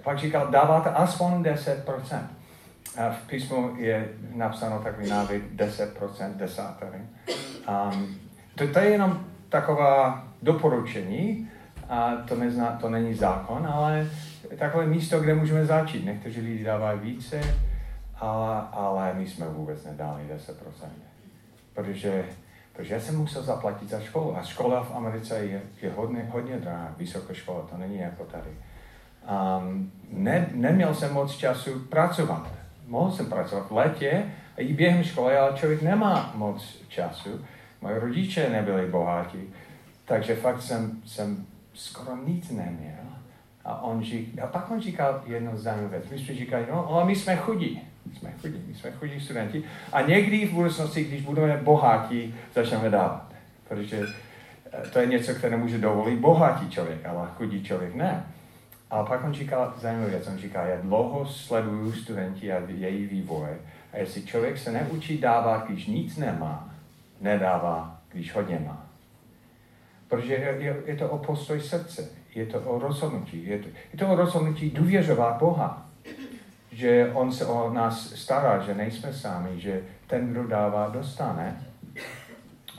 Pak 0.04 0.20
říkal, 0.20 0.48
dáváte 0.48 0.90
aspoň 0.90 1.44
10%. 1.44 2.20
A 2.98 3.10
v 3.10 3.28
písmu 3.28 3.76
je 3.78 4.10
napsáno 4.36 4.80
takový 4.80 5.10
návyk 5.10 5.44
10% 5.56 6.34
desátory. 6.36 6.98
Um, 7.70 8.27
to, 8.58 8.68
to 8.68 8.80
je 8.80 8.90
jenom 8.90 9.26
taková 9.50 10.28
doporučení, 10.42 11.50
a 11.90 12.12
to, 12.28 12.36
nezná, 12.36 12.78
to 12.82 12.90
není 12.90 13.14
zákon, 13.14 13.68
ale 13.68 14.08
takové 14.60 14.86
místo, 14.86 15.20
kde 15.20 15.34
můžeme 15.34 15.66
začít. 15.66 16.06
Někteří 16.06 16.42
lidi 16.42 16.64
dávají 16.64 17.00
více, 17.00 17.42
ale, 18.20 18.62
ale 18.72 19.14
my 19.14 19.28
jsme 19.28 19.46
vůbec 19.48 19.86
nedali 19.86 20.24
10%. 20.36 20.54
Protože, 21.74 22.26
protože 22.74 22.94
já 22.94 23.00
jsem 23.00 23.18
musel 23.18 23.44
zaplatit 23.44 23.90
za 23.90 24.00
školu. 24.00 24.38
A 24.38 24.44
škola 24.44 24.84
v 24.84 24.96
Americe 24.96 25.36
je, 25.38 25.62
je 25.82 25.92
hodně, 25.92 26.30
hodně 26.32 26.58
drahá, 26.58 26.94
vysoká 26.98 27.34
škola, 27.34 27.62
to 27.62 27.78
není 27.78 27.98
jako 27.98 28.24
tady. 28.24 28.50
Um, 29.60 29.92
ne, 30.12 30.50
neměl 30.54 30.94
jsem 30.94 31.14
moc 31.14 31.36
času 31.36 31.80
pracovat. 31.80 32.48
Mohl 32.88 33.12
jsem 33.12 33.26
pracovat 33.26 33.70
v 33.70 33.72
letě 33.72 34.24
i 34.58 34.74
během 34.74 35.04
školy, 35.04 35.38
ale 35.38 35.58
člověk 35.58 35.82
nemá 35.82 36.32
moc 36.36 36.82
času. 36.88 37.46
Moje 37.82 38.00
rodiče 38.00 38.50
nebyli 38.50 38.88
bohatí, 38.88 39.54
takže 40.06 40.36
fakt 40.36 40.62
jsem, 40.62 41.02
jsem 41.06 41.46
skoro 41.74 42.16
nic 42.26 42.50
neměl. 42.50 43.08
A, 43.66 43.82
on 43.82 44.04
řík, 44.04 44.40
a 44.40 44.48
pak 44.48 44.72
on 44.72 44.82
říkal 44.82 45.22
jednu 45.26 45.58
zajímavou 45.58 45.90
věc. 45.90 46.04
My 46.12 46.20
jsme 46.20 46.36
říkali, 46.36 46.66
no, 46.70 46.90
ale 46.90 47.06
my 47.06 47.16
jsme 47.16 47.36
chudí. 47.36 47.82
Jsme 48.18 48.34
chudí, 48.42 48.64
my 48.68 48.76
jsme 48.76 48.92
chudí 48.92 49.20
studenti. 49.20 49.64
A 49.94 50.02
někdy 50.02 50.46
v 50.46 50.54
budoucnosti, 50.54 51.04
když 51.04 51.22
budeme 51.22 51.58
bohatí, 51.58 52.36
začneme 52.56 52.90
dávat. 52.90 53.34
Protože 53.68 54.06
eh, 54.72 54.90
to 54.90 55.00
je 55.00 55.06
něco, 55.06 55.34
které 55.34 55.58
může 55.58 55.78
dovolit 55.78 56.20
bohatý 56.20 56.70
člověk, 56.70 57.06
ale 57.06 57.28
chudý 57.36 57.64
člověk 57.64 57.96
ne. 57.96 58.26
Ale 58.90 59.08
pak 59.08 59.24
on 59.24 59.34
říkal 59.34 59.74
zajímavou 59.78 60.10
věc. 60.10 60.28
On 60.28 60.38
říká, 60.38 60.66
já 60.66 60.82
dlouho 60.82 61.26
sleduju 61.26 61.94
studenti 61.94 62.54
a 62.54 62.62
její 62.68 63.06
vývoj. 63.08 63.50
A 63.94 63.98
jestli 63.98 64.22
člověk 64.22 64.58
se 64.58 64.72
neučí 64.72 65.18
dávat, 65.18 65.68
když 65.68 65.88
nic 65.88 66.18
nemá, 66.18 66.70
nedává, 67.22 68.02
když 68.12 68.36
hodně 68.36 68.60
má. 68.66 68.88
Protože 70.08 70.34
je, 70.34 70.84
je 70.86 70.96
to 70.96 71.10
o 71.10 71.18
postoj 71.18 71.62
srdce, 71.62 72.10
je 72.36 72.46
to 72.46 72.62
o 72.62 72.80
rozhodnutí, 72.80 73.46
je 73.46 73.60
to, 73.60 73.68
je 73.68 74.00
to 74.00 74.08
o 74.08 74.16
rozhodnutí 74.16 74.70
důvěřovat 74.70 75.40
Boha. 75.40 75.86
Že 76.72 77.12
On 77.14 77.32
se 77.32 77.46
o 77.46 77.74
nás 77.74 78.14
stará, 78.14 78.60
že 78.60 78.74
nejsme 78.74 79.14
sami, 79.14 79.60
že 79.60 79.82
ten, 80.08 80.32
kdo 80.32 80.48
dává, 80.48 80.90
dostane. 80.90 81.66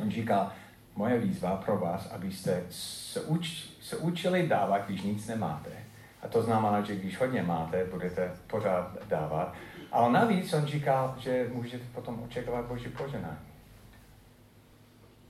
On 0.03 0.11
říká, 0.11 0.53
moje 0.97 1.19
výzva 1.19 1.57
pro 1.57 1.79
vás, 1.79 2.11
abyste 2.11 2.63
se, 2.71 3.21
uč, 3.21 3.69
se 3.81 3.97
učili 3.97 4.49
dávat, 4.49 4.87
když 4.87 5.03
nic 5.03 5.27
nemáte. 5.27 5.71
A 6.23 6.29
to 6.29 6.43
znamená, 6.43 6.81
že 6.81 6.97
když 6.97 7.21
hodně 7.21 7.43
máte, 7.43 7.85
budete 7.85 8.33
pořád 8.47 9.09
dávat. 9.09 9.55
Ale 9.93 10.13
navíc 10.13 10.53
on 10.53 10.67
říká, 10.67 11.15
že 11.19 11.51
můžete 11.53 11.85
potom 11.95 12.23
očekávat 12.23 12.65
Boží 12.67 12.89
poženání. 12.89 13.48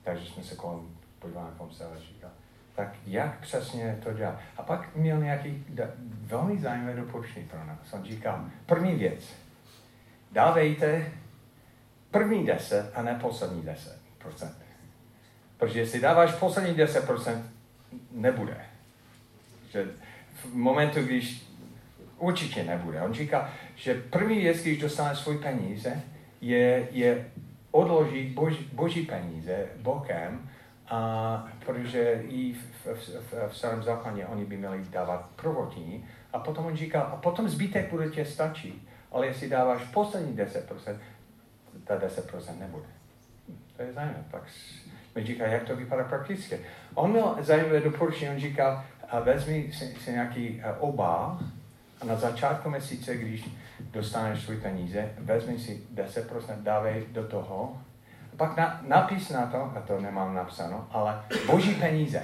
Takže 0.09 0.25
jsme 0.25 0.43
se 0.43 0.55
kolem 0.55 0.97
podívali 1.19 1.47
kolem 1.57 1.73
sebe 1.73 1.89
a 1.95 1.99
říkal, 1.99 2.29
tak 2.75 2.95
jak 3.05 3.39
přesně 3.39 3.99
to 4.03 4.13
dělá? 4.13 4.39
A 4.57 4.63
pak 4.63 4.95
měl 4.95 5.17
nějaký 5.17 5.65
velmi 6.21 6.59
zajímavý 6.59 6.95
doporučení 6.95 7.45
pro 7.45 7.65
nás. 7.65 7.93
On 7.93 8.03
říkal, 8.03 8.45
první 8.65 8.95
věc, 8.95 9.33
dávejte 10.31 11.11
první 12.11 12.45
deset 12.45 12.91
a 12.95 13.01
ne 13.01 13.17
poslední 13.21 13.61
deset 13.61 13.99
procent. 14.17 14.57
Protože 15.57 15.79
jestli 15.79 15.99
dáváš 15.99 16.31
poslední 16.31 16.75
10%, 16.75 17.41
nebude. 18.11 18.57
Že 19.71 19.87
v 20.33 20.53
momentu, 20.53 21.03
když 21.03 21.47
určitě 22.17 22.63
nebude. 22.63 23.01
On 23.01 23.13
říká, 23.13 23.53
že 23.75 23.93
první 23.93 24.39
věc, 24.39 24.61
když 24.61 24.81
dostane 24.81 25.15
svůj 25.15 25.37
peníze, 25.37 26.01
je, 26.41 26.87
je 26.91 27.31
odložit 27.71 28.33
boží, 28.33 28.69
boží 28.73 29.05
peníze 29.05 29.67
bokem, 29.77 30.49
a, 30.89 31.47
protože 31.65 32.23
i 32.27 32.53
v, 32.53 32.85
v, 32.85 33.09
v, 33.19 33.49
v 33.49 33.57
starém 33.57 33.83
zákoně 33.83 34.25
oni 34.25 34.45
by 34.45 34.57
měli 34.57 34.85
dávat 34.89 35.29
prvotní. 35.35 36.05
A 36.33 36.39
potom 36.39 36.65
on 36.65 36.77
říká, 36.77 37.01
a 37.01 37.15
potom 37.15 37.49
zbytek 37.49 37.89
bude 37.89 38.09
tě 38.09 38.25
stačit. 38.25 38.75
Ale 39.11 39.27
jestli 39.27 39.49
dáváš 39.49 39.83
poslední 39.83 40.37
10%, 40.37 40.97
ta 41.83 41.99
10% 41.99 42.59
nebude. 42.59 42.85
To 43.77 43.81
je 43.81 43.93
zajímavé. 43.93 44.23
Tak 44.31 44.43
mi 45.15 45.25
říká, 45.25 45.47
jak 45.47 45.63
to 45.63 45.75
vypadá 45.75 46.03
prakticky. 46.03 46.59
On 46.93 47.11
měl 47.11 47.35
zajímavé 47.39 47.79
doporučení, 47.81 48.31
on 48.31 48.39
říká, 48.39 48.85
vezmi 49.23 49.71
si, 49.73 49.85
si 49.85 50.11
nějaký 50.11 50.61
obal 50.79 51.39
a 52.01 52.05
na 52.05 52.15
začátku 52.15 52.69
měsíce, 52.69 53.15
když 53.15 53.49
dostaneš 53.79 54.43
svůj 54.43 54.57
peníze, 54.57 55.11
vezmi 55.17 55.59
si 55.59 55.83
10%, 55.93 56.63
dávej 56.63 57.05
do 57.11 57.23
toho, 57.23 57.77
a 58.33 58.35
pak 58.37 58.57
na, 58.57 58.81
napis 58.87 59.29
na 59.29 59.45
to, 59.45 59.57
a 59.57 59.83
to 59.87 60.01
nemám 60.01 60.35
napsáno, 60.35 60.87
ale 60.91 61.23
boží 61.47 61.75
peníze. 61.75 62.23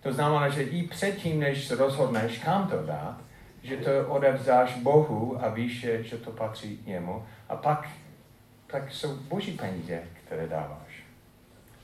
To 0.00 0.12
znamená, 0.12 0.48
že 0.48 0.62
i 0.62 0.82
předtím, 0.82 1.40
než 1.40 1.70
rozhodneš, 1.70 2.38
kam 2.38 2.68
to 2.68 2.82
dát, 2.82 3.16
že 3.62 3.76
to 3.76 4.06
odevzdáš 4.08 4.76
Bohu 4.76 5.44
a 5.44 5.48
víš, 5.48 5.80
že, 5.80 6.16
to 6.16 6.30
patří 6.30 6.82
němu. 6.86 7.24
A 7.48 7.56
pak 7.56 7.88
tak 8.66 8.92
jsou 8.92 9.16
boží 9.16 9.52
peníze, 9.52 10.02
které 10.24 10.48
dáváš. 10.48 11.04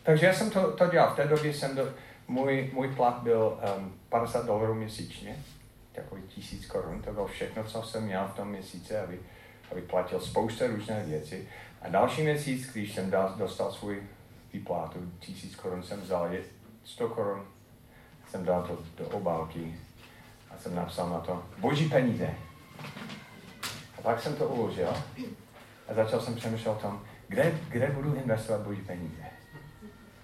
Takže 0.02 0.26
já 0.26 0.32
jsem 0.32 0.50
to, 0.50 0.72
to 0.72 0.86
dělal. 0.86 1.10
V 1.12 1.16
té 1.16 1.26
době 1.26 1.54
jsem 1.54 1.76
do, 1.76 1.88
můj, 2.28 2.70
můj 2.74 2.88
plat 2.88 3.22
byl 3.22 3.58
um, 3.78 3.94
50 4.08 4.46
dolarů 4.46 4.74
měsíčně, 4.74 5.36
takový 5.98 6.22
tisíc 6.22 6.66
korun, 6.66 7.02
to 7.02 7.12
bylo 7.12 7.26
všechno, 7.26 7.64
co 7.64 7.82
jsem 7.82 8.04
měl 8.04 8.28
v 8.28 8.36
tom 8.36 8.48
měsíci, 8.48 8.96
aby, 8.96 9.20
aby 9.72 9.82
platil 9.82 10.20
spousta 10.20 10.66
různé 10.66 11.04
věci. 11.06 11.48
A 11.82 11.88
další 11.88 12.22
měsíc, 12.22 12.72
když 12.72 12.94
jsem 12.94 13.10
dal, 13.10 13.34
dostal 13.38 13.72
svůj 13.72 14.02
výplatu, 14.52 15.12
tisíc 15.18 15.56
korun 15.56 15.82
jsem 15.82 16.00
vzal, 16.00 16.30
100 16.84 17.08
korun 17.08 17.44
jsem 18.30 18.44
dal 18.44 18.62
to 18.62 19.02
do 19.02 19.08
obálky 19.08 19.74
a 20.50 20.58
jsem 20.58 20.74
napsal 20.74 21.10
na 21.10 21.20
to 21.20 21.44
boží 21.58 21.88
peníze. 21.88 22.34
A 23.98 24.02
pak 24.02 24.20
jsem 24.20 24.36
to 24.36 24.48
uložil 24.48 24.88
a 25.88 25.94
začal 25.94 26.20
jsem 26.20 26.34
přemýšlet 26.34 26.72
o 26.72 26.74
tom, 26.74 27.02
kde, 27.28 27.58
kde 27.68 27.86
budu 27.86 28.14
investovat 28.14 28.60
boží 28.60 28.82
peníze. 28.82 29.22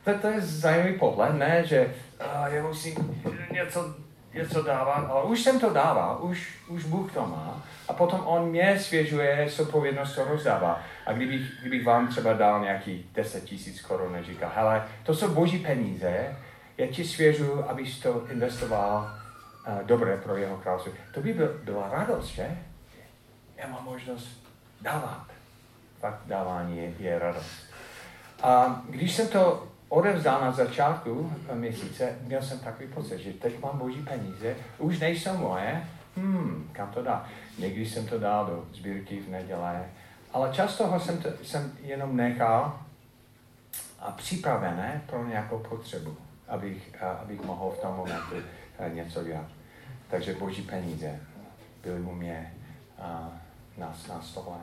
To, 0.05 0.19
to 0.19 0.27
je 0.27 0.41
zajímavý 0.41 0.99
pohled, 0.99 1.35
ne, 1.35 1.67
že 1.67 1.95
uh, 2.21 2.55
já 2.55 2.63
musím 2.63 3.23
něco, 3.53 3.95
něco 4.35 4.63
dávat, 4.63 5.11
ale 5.11 5.25
už 5.25 5.41
jsem 5.41 5.61
to 5.61 5.71
dával, 5.71 6.19
už, 6.21 6.59
už 6.69 6.85
Bůh 6.85 7.13
to 7.13 7.21
má 7.21 7.63
a 7.89 7.93
potom 7.93 8.23
On 8.27 8.49
mě 8.49 8.79
svěžuje 8.79 9.49
odpovědnost 9.63 10.15
to 10.15 10.25
rozdává. 10.25 10.81
A 11.07 11.13
kdybych, 11.13 11.61
kdybych 11.61 11.85
vám 11.85 12.09
třeba 12.09 12.33
dal 12.33 12.61
nějaký 12.61 13.11
10 13.15 13.45
tisíc 13.45 13.81
korun 13.81 14.17
a 14.17 14.23
říkal, 14.23 14.53
hele, 14.55 14.89
to 15.03 15.15
jsou 15.15 15.35
boží 15.35 15.59
peníze, 15.59 16.37
já 16.79 16.87
ti 16.87 17.05
svěžu, 17.05 17.71
abys 17.71 18.01
to 18.01 18.27
investoval 18.31 19.11
uh, 19.69 19.87
dobré 19.87 20.17
pro 20.17 20.37
jeho 20.37 20.57
království. 20.57 20.93
To 21.15 21.21
by 21.21 21.33
byl, 21.33 21.61
byla 21.65 21.89
radost, 21.91 22.27
že? 22.27 22.59
Já 23.57 23.69
mám 23.69 23.85
možnost 23.85 24.47
dávat. 24.81 25.27
Fakt 26.01 26.21
dávání 26.27 26.79
je, 26.79 26.93
je 26.99 27.19
radost. 27.19 27.65
A 28.43 28.83
když 28.89 29.15
jsem 29.15 29.29
to 29.29 29.69
odevzdal 29.89 30.41
na 30.41 30.53
začátku 30.53 31.33
měsíce, 31.55 32.19
měl 32.27 32.43
jsem 32.43 32.59
takový 32.59 32.89
pocit, 32.89 33.19
že 33.19 33.33
teď 33.33 33.61
mám 33.63 33.79
boží 33.79 34.03
peníze, 34.03 34.57
už 34.79 34.99
nejsou 34.99 35.37
moje, 35.37 35.87
hmm, 36.17 36.69
kam 36.73 36.89
to 36.89 37.03
dá? 37.03 37.27
Někdy 37.59 37.87
jsem 37.87 38.07
to 38.07 38.19
dal 38.19 38.47
do 38.47 38.67
sbírky 38.79 39.21
v 39.21 39.31
neděle, 39.31 39.85
ale 40.33 40.53
často 40.53 41.01
jsem, 41.01 41.19
to, 41.19 41.29
jsem 41.43 41.73
jenom 41.83 42.17
nechal 42.17 42.81
a 43.99 44.11
připravené 44.11 45.03
pro 45.07 45.27
nějakou 45.27 45.59
potřebu, 45.59 46.17
abych, 46.49 47.03
abych 47.23 47.45
mohl 47.45 47.71
v 47.71 47.81
tom 47.81 47.97
momentu 47.97 48.35
něco 48.95 49.25
dělat. 49.25 49.47
Takže 50.11 50.35
boží 50.35 50.63
peníze 50.63 51.21
byly 51.83 52.01
u 52.01 52.15
mě 52.15 52.55
na, 53.79 53.93
na 54.09 54.23
stole. 54.23 54.57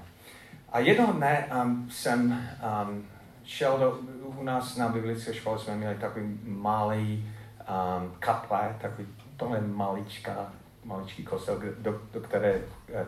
A 0.72 0.80
jednoho 0.80 1.14
dne 1.14 1.50
um, 1.64 1.90
jsem 1.92 2.48
um, 2.88 3.06
šel 3.52 3.78
do, 3.78 4.00
u 4.40 4.44
nás 4.44 4.78
na 4.78 4.90
biblické 4.90 5.34
škole 5.34 5.60
jsme 5.60 5.76
měli 5.76 5.96
takový 5.96 6.40
malý 6.46 7.30
um, 7.60 8.16
kaple, 8.20 8.76
takový 8.82 9.08
tohle 9.38 9.62
malička, 9.62 10.54
maličký 10.86 11.24
kostel, 11.24 11.62
do, 11.80 12.02
do 12.14 12.22
které 12.22 12.62
eh, 12.94 13.06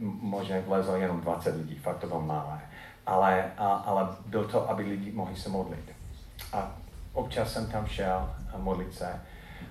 možná 0.00 0.56
vlezlo 0.66 0.96
jenom 0.96 1.20
20 1.20 1.56
lidí, 1.56 1.74
fakt 1.74 1.98
to 1.98 2.06
bylo 2.06 2.20
malé. 2.20 2.60
Ale, 3.06 3.52
a, 3.58 3.66
ale 3.66 4.08
byl 4.26 4.44
to, 4.44 4.70
aby 4.70 4.82
lidi 4.82 5.12
mohli 5.12 5.36
se 5.36 5.48
modlit. 5.48 5.92
A 6.52 6.72
občas 7.12 7.52
jsem 7.52 7.66
tam 7.66 7.86
šel 7.86 8.34
a 8.54 8.58
modlit 8.58 8.94
se. 8.94 9.20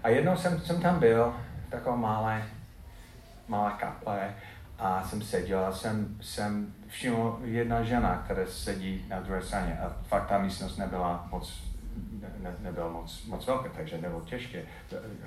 A 0.04 0.10
jednou 0.10 0.38
jsem, 0.38 0.60
jsem 0.60 0.82
tam 0.82 1.00
byl, 1.00 1.36
takové 1.70 1.98
malé, 1.98 2.44
malé 3.48 3.72
kaple, 3.80 4.36
a 4.80 5.04
jsem 5.04 5.22
seděl 5.22 5.66
a 5.66 5.72
jsem, 5.72 6.18
jsem 6.22 6.74
všiml 6.94 7.40
jedna 7.44 7.84
žena, 7.84 8.22
která 8.26 8.42
sedí 8.48 9.06
na 9.10 9.20
druhé 9.20 9.42
straně. 9.42 9.78
A 9.80 9.96
fakt 10.08 10.28
ta 10.28 10.38
místnost 10.38 10.78
nebyla 10.78 11.28
moc, 11.32 11.64
ne, 12.40 12.56
nebyla 12.60 12.90
moc, 12.90 13.26
moc 13.26 13.48
velká, 13.48 13.70
takže 13.76 13.98
nebylo 14.02 14.22
těžké 14.22 14.58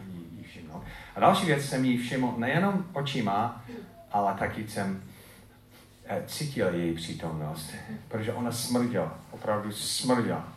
jí, 0.07 0.27
jí 0.37 0.43
všimnout. 0.43 0.83
A 1.17 1.21
další 1.21 1.47
věc 1.47 1.69
jsem 1.69 1.85
jí 1.85 1.99
všiml 1.99 2.35
nejenom 2.37 2.85
očima, 2.93 3.65
ale 4.13 4.35
taky 4.35 4.69
jsem 4.69 5.03
eh, 6.07 6.23
cítil 6.27 6.75
její 6.75 6.95
přítomnost, 6.95 7.75
protože 8.09 8.33
ona 8.33 8.53
smrděla, 8.53 9.19
opravdu 9.31 9.73
smrděla. 9.73 10.56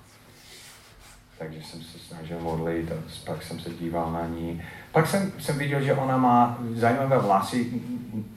Takže 1.39 1.63
jsem 1.63 1.81
se 1.81 1.99
snažil 1.99 2.39
modlit 2.39 2.91
a 2.91 2.95
pak 3.25 3.43
jsem 3.43 3.59
se 3.59 3.69
díval 3.69 4.11
na 4.11 4.27
ní. 4.27 4.61
Pak 4.91 5.07
jsem, 5.07 5.31
jsem 5.39 5.57
viděl, 5.57 5.81
že 5.81 5.93
ona 5.93 6.17
má 6.17 6.57
zajímavé 6.73 7.17
vlasy, 7.17 7.81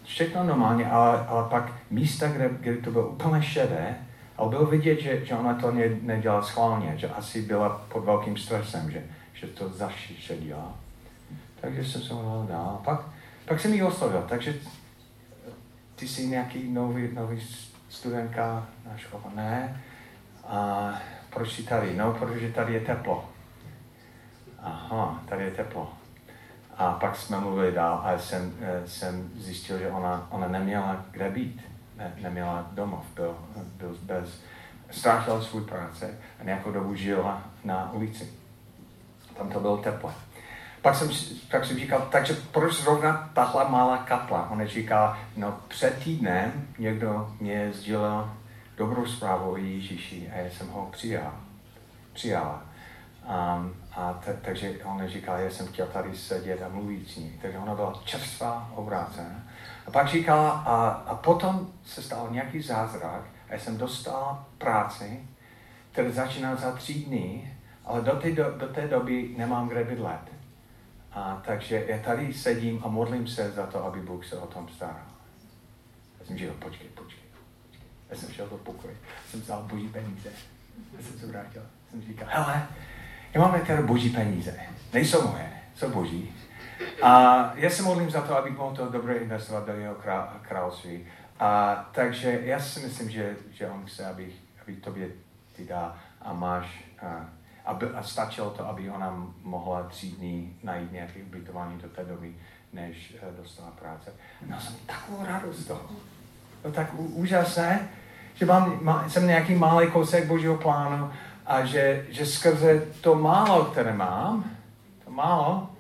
všechno 0.05 0.45
normálně, 0.45 0.87
ale, 0.87 1.27
ale 1.27 1.49
pak 1.49 1.73
místa, 1.91 2.29
kde, 2.29 2.51
kde 2.61 2.77
to 2.77 2.91
bylo 2.91 3.09
úplně 3.09 3.43
šedé, 3.43 3.95
ale 4.37 4.51
bylo 4.51 4.67
vidět, 4.67 5.01
že, 5.01 5.25
že 5.25 5.35
ona 5.35 5.55
to 5.55 5.73
ne, 5.73 5.89
nedělala 6.03 6.43
schválně, 6.43 6.95
že 6.97 7.09
asi 7.09 7.43
byla 7.43 7.69
pod 7.89 8.05
velkým 8.05 8.37
stresem, 8.37 8.91
že, 8.91 9.03
že 9.35 9.47
to 9.47 9.69
zašedila. 9.69 10.75
Takže 11.61 11.85
jsem 11.85 12.03
se 12.03 12.15
modlil 12.15 12.47
dál. 12.49 12.81
Pak, 12.85 13.01
pak 13.45 13.61
jsem 13.61 13.75
ji 13.75 13.83
oslovil, 13.83 14.25
takže 14.29 14.55
ty 15.95 16.09
jsi 16.09 16.27
nějaký 16.27 16.73
nový, 16.73 17.09
nový 17.15 17.41
studentka 17.89 18.67
na 18.91 18.97
škole? 18.97 19.23
Ne. 19.35 19.83
A 20.45 20.89
proč 21.35 21.53
jsi 21.53 21.63
tady? 21.63 21.97
No, 21.97 22.13
protože 22.13 22.53
tady 22.53 22.75
je 22.75 22.81
teplo. 22.81 23.29
Aha, 24.63 25.21
tady 25.29 25.45
je 25.45 25.51
teplo. 25.51 25.93
A 26.77 26.93
pak 26.93 27.17
jsme 27.17 27.41
mluvili 27.41 27.73
dál 27.73 28.03
a 28.05 28.19
jsem, 28.19 28.53
eh, 28.61 28.83
jsem 28.89 29.31
zjistil, 29.37 29.79
že 29.79 29.91
ona, 29.91 30.27
ona 30.31 30.49
neměla 30.49 31.05
kde 31.11 31.31
být. 31.31 31.63
Ne, 31.97 32.15
neměla 32.23 32.67
domov, 32.73 33.05
byl, 33.15 33.37
byl 33.77 33.97
bez, 34.03 34.43
ztratila 34.91 35.43
svůj 35.43 35.65
práce 35.65 36.19
a 36.41 36.45
nějakou 36.45 36.73
dobu 36.73 36.95
žila 36.95 37.43
na 37.65 37.93
ulici. 37.93 38.33
Tam 39.39 39.49
to 39.51 39.61
bylo 39.61 39.77
teple. 39.77 40.13
Pak 40.83 40.95
jsem, 40.95 41.09
pak 41.51 41.65
jsem 41.65 41.79
říkal, 41.79 42.09
takže 42.13 42.37
proč 42.53 42.75
zrovna 42.75 43.31
tahle 43.35 43.69
malá 43.69 43.99
kapla? 43.99 44.51
Ona 44.51 44.67
říkala, 44.67 45.19
no 45.37 45.59
před 45.69 46.03
týdnem 46.05 46.67
někdo 46.79 47.35
mě 47.41 47.71
sdělil 47.73 48.31
dobrou 48.77 49.07
zprávu 49.07 49.51
o 49.51 49.57
Ježíši 49.57 50.31
a 50.35 50.37
já 50.37 50.51
jsem 50.51 50.69
ho 50.69 50.89
přijal. 50.93 51.35
přijala. 52.13 52.63
Um, 53.23 53.75
a 53.93 54.13
t- 54.13 54.39
takže 54.43 54.85
on 54.85 55.09
říkal, 55.09 55.39
já 55.39 55.51
jsem 55.51 55.67
chtěl 55.67 55.87
tady 55.87 56.17
sedět 56.17 56.63
a 56.63 56.69
mluvit 56.69 57.11
s 57.11 57.17
ní. 57.17 57.39
Takže 57.43 57.59
ona 57.59 57.75
byla 57.75 58.03
čerstvá, 58.05 58.71
obrácená. 58.75 59.43
A 59.87 59.91
pak 59.91 60.09
říkala, 60.09 60.51
a, 60.51 60.89
a 60.89 61.15
potom 61.15 61.73
se 61.85 62.03
stal 62.03 62.29
nějaký 62.31 62.63
zázrak 62.63 63.25
a 63.49 63.53
já 63.53 63.59
jsem 63.59 63.79
dostal 63.79 64.45
práci, 64.59 65.21
který 65.93 66.13
začíná 66.13 66.57
za 66.57 66.73
tři 66.73 66.95
dny, 66.95 67.55
ale 67.85 68.01
do 68.01 68.13
té, 68.13 68.33
do, 68.33 68.51
do 68.59 68.69
té 68.69 68.89
doby 68.89 69.35
nemám 69.37 69.69
kde 69.69 69.85
bydlet. 69.85 70.33
A 71.13 71.43
takže 71.47 71.85
já 71.89 71.99
tady 71.99 72.35
sedím 72.35 72.81
a 72.85 72.89
modlím 72.89 73.27
se 73.27 73.51
za 73.51 73.67
to, 73.67 73.85
aby 73.85 74.01
Bůh 74.01 74.27
se 74.27 74.39
o 74.39 74.47
tom 74.47 74.69
staral. 74.69 75.07
Já 76.21 76.27
jsem 76.27 76.39
říkal, 76.39 76.55
počkej, 76.55 76.89
počkej. 76.89 77.22
Já 78.13 78.19
jsem 78.19 78.33
šel 78.33 78.47
do 78.47 78.57
pokoje, 78.57 78.95
jsem 79.31 79.41
vzal 79.41 79.63
boží 79.63 79.89
peníze. 79.89 80.29
Já 80.97 81.03
jsem 81.03 81.19
se 81.19 81.27
vrátil. 81.27 81.63
Jsem 81.91 82.03
říkal, 82.03 82.29
hele, 82.31 82.67
já 83.35 83.41
mám 83.41 83.55
některé 83.55 83.83
boží 83.83 84.11
peníze. 84.11 84.61
Nejsou 84.93 85.29
moje, 85.29 85.53
jsou 85.75 85.91
boží. 85.91 86.35
A 87.03 87.53
já 87.55 87.71
se 87.71 87.83
modlím 87.83 88.11
za 88.11 88.21
to, 88.21 88.37
abych 88.37 88.57
mohl 88.57 88.77
to 88.77 88.89
dobře 88.89 89.15
investovat 89.15 89.67
do 89.67 89.73
jeho 89.73 89.97
království. 90.43 91.07
A 91.41 91.75
takže 91.93 92.41
já 92.45 92.61
si 92.61 92.81
myslím, 92.81 93.11
že, 93.11 93.37
že 93.53 93.71
on 93.71 93.87
chce, 93.87 94.07
abych, 94.07 94.35
abych 94.63 94.79
tobě 94.79 95.09
ty 95.57 95.65
dá 95.65 95.99
a 96.21 96.33
máš, 96.33 96.85
a, 97.03 97.29
aby, 97.65 97.87
a 97.87 98.03
stačilo 98.03 98.51
to, 98.51 98.69
aby 98.69 98.91
ona 98.91 99.27
mohla 99.43 99.83
tři 99.83 100.07
dny 100.07 100.57
najít 100.63 100.93
nějaké 100.93 101.23
ubytování 101.23 101.79
do 101.79 101.89
té 101.89 102.05
doby, 102.05 102.37
než 102.73 103.17
eh, 103.23 103.37
dostala 103.37 103.71
práce. 103.71 104.13
Měl 104.43 104.61
jsem 104.61 104.75
takovou 104.87 105.25
radost 105.27 105.65
toho. 105.65 105.91
To 106.63 106.73
tak 106.73 106.95
úžasné, 106.95 107.89
že 108.35 108.47
mám, 108.47 108.79
má, 108.83 109.09
jsem 109.09 109.27
nějaký 109.27 109.55
malý 109.55 109.91
kousek 109.91 110.27
božího 110.27 110.57
plánu 110.57 111.11
a 111.47 111.65
že, 111.65 112.07
že 112.11 112.27
skrze 112.27 112.83
to 113.01 113.15
málo, 113.15 113.65
které 113.65 113.93
mám, 113.93 114.45
to 115.05 115.11
málo, 115.11 115.71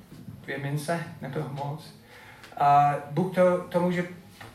dvě 0.43 0.59
mince, 0.59 1.01
nebylo 1.21 1.49
moc, 1.53 1.95
a 2.57 2.95
Bůh 3.11 3.35
to, 3.35 3.59
to 3.59 3.81
může 3.81 4.05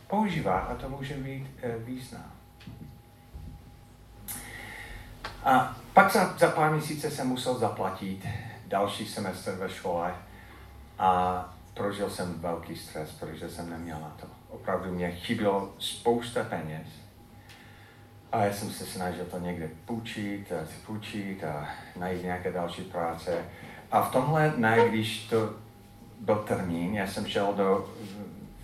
používat 0.08 0.70
a 0.72 0.76
to 0.76 0.90
může 0.90 1.18
mít 1.18 1.48
e, 1.62 1.78
význam. 1.78 2.32
A 5.44 5.78
pak 5.94 6.12
za, 6.12 6.38
za 6.38 6.48
pár 6.48 6.72
měsíce 6.72 7.12
jsem 7.12 7.28
musel 7.28 7.58
zaplatit 7.58 8.28
další 8.68 9.08
semestr 9.08 9.52
ve 9.52 9.70
škole 9.70 10.16
a 11.00 11.44
prožil 11.74 12.10
jsem 12.10 12.40
velký 12.40 12.76
stres, 12.76 13.12
protože 13.12 13.50
jsem 13.50 13.70
neměl 13.70 14.00
na 14.00 14.16
to. 14.22 14.37
Opravdu 14.62 14.94
mě 14.94 15.12
chybělo 15.12 15.74
spousta 15.80 16.44
peněz 16.44 16.88
a 18.32 18.44
já 18.44 18.54
jsem 18.54 18.70
se 18.70 18.86
snažil 18.86 19.26
to 19.26 19.40
někde 19.40 19.70
půjčit, 19.86 20.52
a 20.52 20.66
si 20.66 20.74
půjčit 20.86 21.44
a 21.44 21.70
najít 22.00 22.24
nějaké 22.24 22.52
další 22.52 22.82
práce. 22.82 23.46
A 23.92 24.02
v 24.02 24.12
tomhle 24.12 24.54
ne, 24.58 24.90
když 24.90 25.28
to 25.28 25.54
byl 26.20 26.36
termín, 26.36 26.96
já 26.96 27.08
jsem 27.08 27.26
šel 27.26 27.54
do 27.54 27.94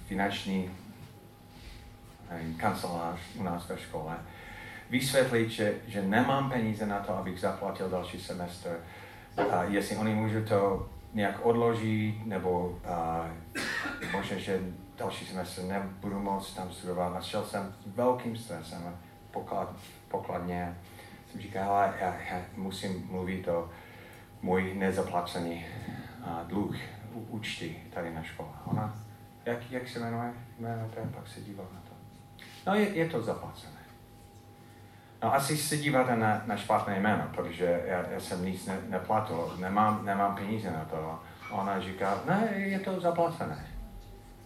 finanční 0.08 0.70
kancelář 2.58 3.20
u 3.36 3.44
nás 3.44 3.70
ve 3.70 3.78
škole, 3.78 4.16
vysvětlit, 4.90 5.50
že, 5.50 5.74
že 5.88 6.02
nemám 6.02 6.50
peníze 6.50 6.86
na 6.86 7.00
to, 7.00 7.18
abych 7.18 7.40
zaplatil 7.40 7.90
další 7.90 8.20
semestr. 8.20 8.80
A 9.52 9.64
jestli 9.64 9.96
oni 9.96 10.16
můžu 10.16 10.46
to 10.46 10.90
nějak 11.14 11.46
odložit, 11.46 12.26
nebo 12.26 12.80
a, 12.86 13.28
možná, 14.14 14.38
že 14.38 14.60
další 14.98 15.26
semestr 15.26 15.62
nebudu 15.64 16.20
moct 16.20 16.54
tam 16.54 16.72
studovat. 16.72 17.16
A 17.16 17.22
šel 17.22 17.46
jsem 17.46 17.76
s 17.82 17.96
velkým 17.96 18.38
stresem 18.38 18.98
poklad, 19.32 19.76
pokladně. 20.08 20.78
Jsem 21.32 21.42
říkal, 21.42 21.70
ale 21.70 21.94
já, 22.00 22.16
já 22.16 22.42
musím 22.56 23.08
mluvit 23.12 23.48
o 23.48 23.70
můj 24.42 24.74
nezaplacený 24.74 25.66
uh, 26.20 26.48
dluh, 26.48 26.76
účty 27.14 27.76
tady 27.94 28.14
na 28.14 28.24
škole. 28.24 28.50
Ona, 28.66 28.96
jak, 29.46 29.72
jak 29.72 29.88
se 29.88 30.00
jmenuje? 30.00 30.34
Jmenujete, 30.60 31.02
pak 31.16 31.28
se 31.28 31.42
díval 31.42 31.68
na 31.74 31.82
to. 31.82 31.96
No, 32.68 32.76
je, 32.76 32.90
je 32.90 33.10
to 33.10 33.22
zaplacené. 33.22 33.80
No, 35.24 35.34
asi 35.34 35.58
se 35.58 35.78
díváte 35.78 36.16
na, 36.16 36.42
na 36.46 36.58
špatné 36.58 37.00
jméno, 37.00 37.24
protože 37.36 37.84
já, 37.86 38.08
já 38.10 38.20
jsem 38.20 38.46
nic 38.46 38.66
ne, 38.66 38.78
neplatil, 38.90 39.58
nemám, 39.60 40.06
nemám 40.06 40.36
peníze 40.36 40.72
na 40.72 40.86
to. 40.86 41.20
Ona 41.52 41.80
říká, 41.80 42.22
ne, 42.26 42.54
je 42.56 42.80
to 42.80 43.00
zaplacené. 43.00 43.73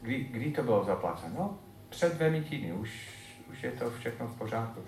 Kdy, 0.02 0.24
kdy 0.24 0.52
to 0.52 0.64
bylo 0.64 0.84
zaplacené? 0.84 1.34
No, 1.38 1.58
před 1.90 2.16
dvěmi 2.16 2.42
týdny, 2.42 2.74
už 2.74 3.18
už 3.52 3.64
je 3.64 3.72
to 3.72 3.92
všechno 3.92 4.28
v 4.28 4.38
pořádku. 4.38 4.80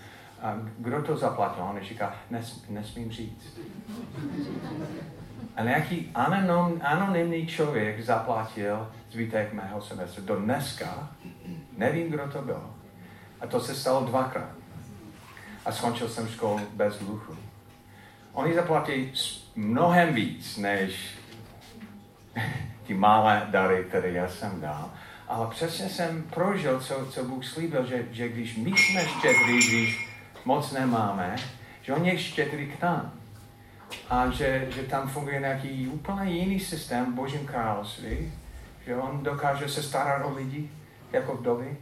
A 0.41 0.55
kdo 0.77 1.01
to 1.01 1.17
zaplatil? 1.17 1.63
On 1.63 1.79
říká, 1.81 2.15
Nes, 2.29 2.65
nesmím 2.69 3.11
říct. 3.11 3.59
A 5.55 5.63
nějaký 5.63 6.11
anonym, 6.15 6.81
anonymní 6.83 7.47
člověk 7.47 8.01
zaplatil 8.01 8.91
zbytek 9.11 9.53
mého 9.53 9.81
semestru. 9.81 10.23
Do 10.23 10.35
dneska 10.35 11.09
nevím, 11.77 12.09
kdo 12.09 12.27
to 12.27 12.41
byl. 12.41 12.73
A 13.41 13.47
to 13.47 13.59
se 13.59 13.75
stalo 13.75 14.05
dvakrát. 14.05 14.55
A 15.65 15.71
skončil 15.71 16.09
jsem 16.09 16.27
školu 16.27 16.59
bez 16.73 16.99
dluhu. 16.99 17.37
Oni 18.33 18.53
zaplatí 18.53 19.11
mnohem 19.55 20.13
víc, 20.13 20.57
než 20.57 21.17
ty 22.89 22.95
malé 22.95 23.47
dary, 23.49 23.85
které 23.89 24.11
já 24.11 24.27
jsem 24.27 24.61
dal. 24.61 24.91
Ale 25.27 25.47
přesně 25.47 25.89
jsem 25.89 26.23
prožil, 26.23 26.79
co, 26.81 27.05
co 27.05 27.23
Bůh 27.23 27.45
slíbil, 27.45 27.85
že, 27.85 28.05
že 28.11 28.29
když 28.29 28.57
my 28.57 28.69
jsme 28.69 29.05
štědrý, 29.05 29.57
když 29.57 30.09
moc 30.45 30.71
nemáme, 30.71 31.35
že 31.81 31.93
On 31.93 32.05
je 32.05 32.17
štědrý 32.17 32.71
k 32.71 32.81
nám. 32.81 33.11
A 34.09 34.29
že, 34.29 34.67
že 34.69 34.83
tam 34.83 35.07
funguje 35.07 35.39
nějaký 35.39 35.87
úplně 35.87 36.31
jiný 36.31 36.59
systém 36.59 37.05
v 37.05 37.15
Božím 37.15 37.45
království, 37.45 38.33
že 38.85 38.95
On 38.95 39.23
dokáže 39.23 39.69
se 39.69 39.83
starat 39.83 40.25
o 40.25 40.33
lidi, 40.33 40.69
jako 41.11 41.35
vdovy, 41.35 41.77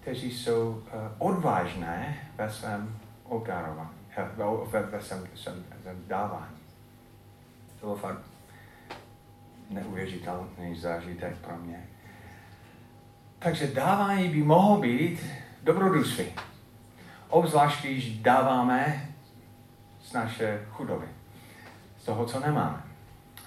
kteří 0.00 0.30
jsou 0.34 0.70
uh, 0.70 0.82
odvážné 1.18 2.18
ve 2.36 2.50
svém 2.50 2.98
obdarování, 3.24 3.90
eh, 4.16 4.28
ve, 4.70 4.82
ve 4.82 5.02
svém, 5.02 5.26
svém, 5.34 5.64
svém 5.82 6.04
dávání. 6.06 6.56
To 7.80 7.86
bylo 7.86 7.96
fakt 7.96 8.29
neuvěřitelný 9.70 10.76
zážitek 10.76 11.36
pro 11.36 11.56
mě. 11.56 11.86
Takže 13.38 13.66
dávání 13.66 14.28
by 14.28 14.42
mohlo 14.42 14.80
být 14.80 15.26
dobrodružství. 15.62 16.26
Obzvlášť, 17.28 17.84
když 17.84 18.18
dáváme 18.18 19.08
z 20.02 20.12
naše 20.12 20.66
chudoby, 20.70 21.06
z 21.98 22.04
toho, 22.04 22.26
co 22.26 22.40
nemáme. 22.40 22.82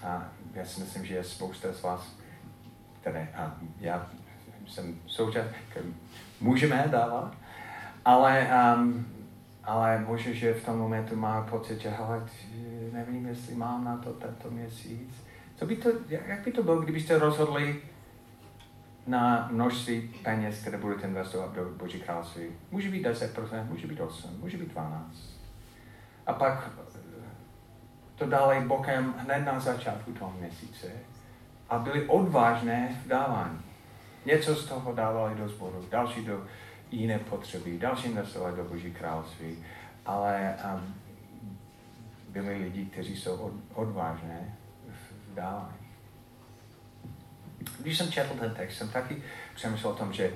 A 0.03 0.23
já 0.53 0.65
si 0.65 0.81
myslím, 0.81 1.05
že 1.05 1.15
je 1.15 1.23
spousta 1.23 1.73
z 1.73 1.81
vás, 1.81 2.15
které, 3.01 3.27
a 3.35 3.55
já 3.79 4.07
jsem 4.67 4.99
součást, 5.07 5.47
můžeme 6.41 6.87
dávat, 6.91 7.35
ale, 8.05 8.49
um, 8.77 9.05
ale 9.63 9.99
možná, 9.99 10.33
že 10.33 10.53
v 10.53 10.65
tom 10.65 10.77
momentu 10.77 11.15
má 11.15 11.41
pocit, 11.41 11.81
že 11.81 11.89
hele, 11.89 12.27
nevím, 12.91 13.27
jestli 13.27 13.55
mám 13.55 13.85
na 13.85 13.97
to 13.97 14.13
tento 14.13 14.51
měsíc. 14.51 15.22
Co 15.55 15.65
by 15.65 15.75
to, 15.75 15.89
jak 16.09 16.43
by 16.43 16.51
to 16.51 16.63
bylo, 16.63 16.81
kdybyste 16.81 17.19
rozhodli 17.19 17.81
na 19.07 19.47
množství 19.51 20.01
peněz, 20.23 20.61
které 20.61 20.77
budete 20.77 21.07
investovat 21.07 21.55
do 21.55 21.69
Boží 21.69 21.99
království? 21.99 22.43
Může 22.71 22.89
být 22.89 23.05
10%, 23.05 23.69
může 23.69 23.87
být 23.87 23.99
8%, 23.99 24.39
může 24.39 24.57
být 24.57 24.75
12%. 24.75 25.01
A 26.25 26.33
pak 26.33 26.69
to 28.15 28.25
dali 28.25 28.61
bokem 28.61 29.13
hned 29.17 29.39
na 29.39 29.59
začátku 29.59 30.11
toho 30.11 30.33
měsíce 30.39 30.91
a 31.69 31.79
byli 31.79 32.05
odvážné 32.07 33.01
v 33.05 33.07
dávání. 33.07 33.59
Něco 34.25 34.55
z 34.55 34.65
toho 34.65 34.93
dávali 34.93 35.35
do 35.35 35.49
sboru, 35.49 35.85
další 35.91 36.25
do 36.25 36.45
jiné 36.91 37.19
potřeby, 37.19 37.77
další 37.77 38.07
investovali 38.07 38.57
do 38.57 38.63
Boží 38.63 38.91
království, 38.91 39.57
ale 40.05 40.55
um, 40.75 40.95
byli 42.29 42.57
lidi, 42.57 42.85
kteří 42.85 43.17
jsou 43.17 43.35
od, 43.35 43.53
odvážné 43.73 44.55
dávání. 45.33 45.83
Když 47.79 47.97
jsem 47.97 48.11
četl 48.11 48.33
ten 48.39 48.53
text, 48.53 48.77
jsem 48.77 48.89
taky 48.89 49.23
přemýšlel 49.55 49.93
o 49.93 49.95
tom, 49.95 50.13
že, 50.13 50.31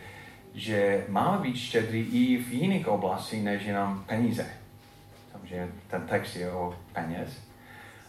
že 0.54 1.06
máme 1.08 1.38
být 1.38 1.56
štědrý 1.56 2.00
i 2.02 2.38
v 2.38 2.54
jiných 2.54 2.88
oblastech, 2.88 3.44
než 3.44 3.64
jenom 3.64 4.04
peníze. 4.08 4.46
Takže 5.32 5.68
ten 5.88 6.08
text 6.08 6.36
je 6.36 6.52
o 6.52 6.76
peněz. 6.94 7.42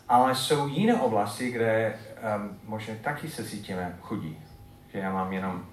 Ale 0.09 0.35
jsou 0.35 0.69
jiné 0.69 0.95
oblasti, 0.95 1.51
kde 1.51 1.99
um, 2.37 2.59
možná 2.65 2.95
taky 3.03 3.31
se 3.31 3.45
cítíme 3.45 3.97
chudí. 4.01 4.39
Že 4.93 4.99
já 4.99 5.13
mám 5.13 5.33
jenom 5.33 5.67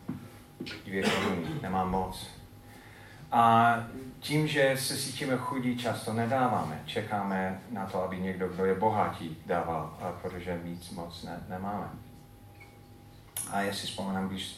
dvě 0.85 1.03
koruny, 1.03 1.47
nemám 1.61 1.91
moc. 1.91 2.34
A 3.31 3.75
tím, 4.19 4.47
že 4.47 4.75
se 4.77 4.97
cítíme 4.97 5.37
chudí, 5.37 5.77
často 5.77 6.13
nedáváme. 6.13 6.81
Čekáme 6.85 7.59
na 7.71 7.85
to, 7.85 8.03
aby 8.03 8.17
někdo, 8.17 8.47
kdo 8.47 8.65
je 8.65 8.75
bohatý, 8.75 9.37
dával, 9.45 9.97
protože 10.21 10.57
víc 10.57 10.91
moc 10.91 11.23
ne, 11.23 11.43
nemáme. 11.49 11.89
A 13.51 13.61
já 13.61 13.73
si 13.73 13.87
vzpomínám, 13.87 14.27
když 14.27 14.57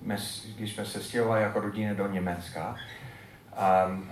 jsme, 0.00 0.16
když 0.56 0.74
jsme 0.74 0.84
se 0.84 1.02
stěhovali 1.02 1.42
jako 1.42 1.60
rodina 1.60 1.94
do 1.94 2.06
Německa, 2.06 2.76
um, 3.86 4.10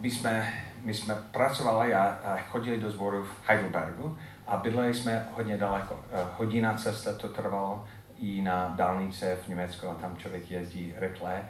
my 0.00 0.10
jsme, 0.10 0.52
my 0.82 0.94
jsme 0.94 1.14
pracovali 1.14 1.94
a, 1.94 2.18
chodili 2.48 2.80
do 2.80 2.90
sboru 2.90 3.24
v 3.24 3.48
Heidelbergu 3.48 4.18
a 4.46 4.56
bydleli 4.56 4.94
jsme 4.94 5.28
hodně 5.32 5.56
daleko. 5.56 6.00
Eh, 6.12 6.24
hodina 6.36 6.74
cesta 6.74 7.12
to 7.12 7.28
trvalo 7.28 7.84
i 8.18 8.42
na 8.42 8.72
dálnice 8.76 9.38
v 9.44 9.48
Německu 9.48 9.88
a 9.88 9.94
tam 9.94 10.16
člověk 10.16 10.50
jezdí 10.50 10.94
rychle. 10.96 11.42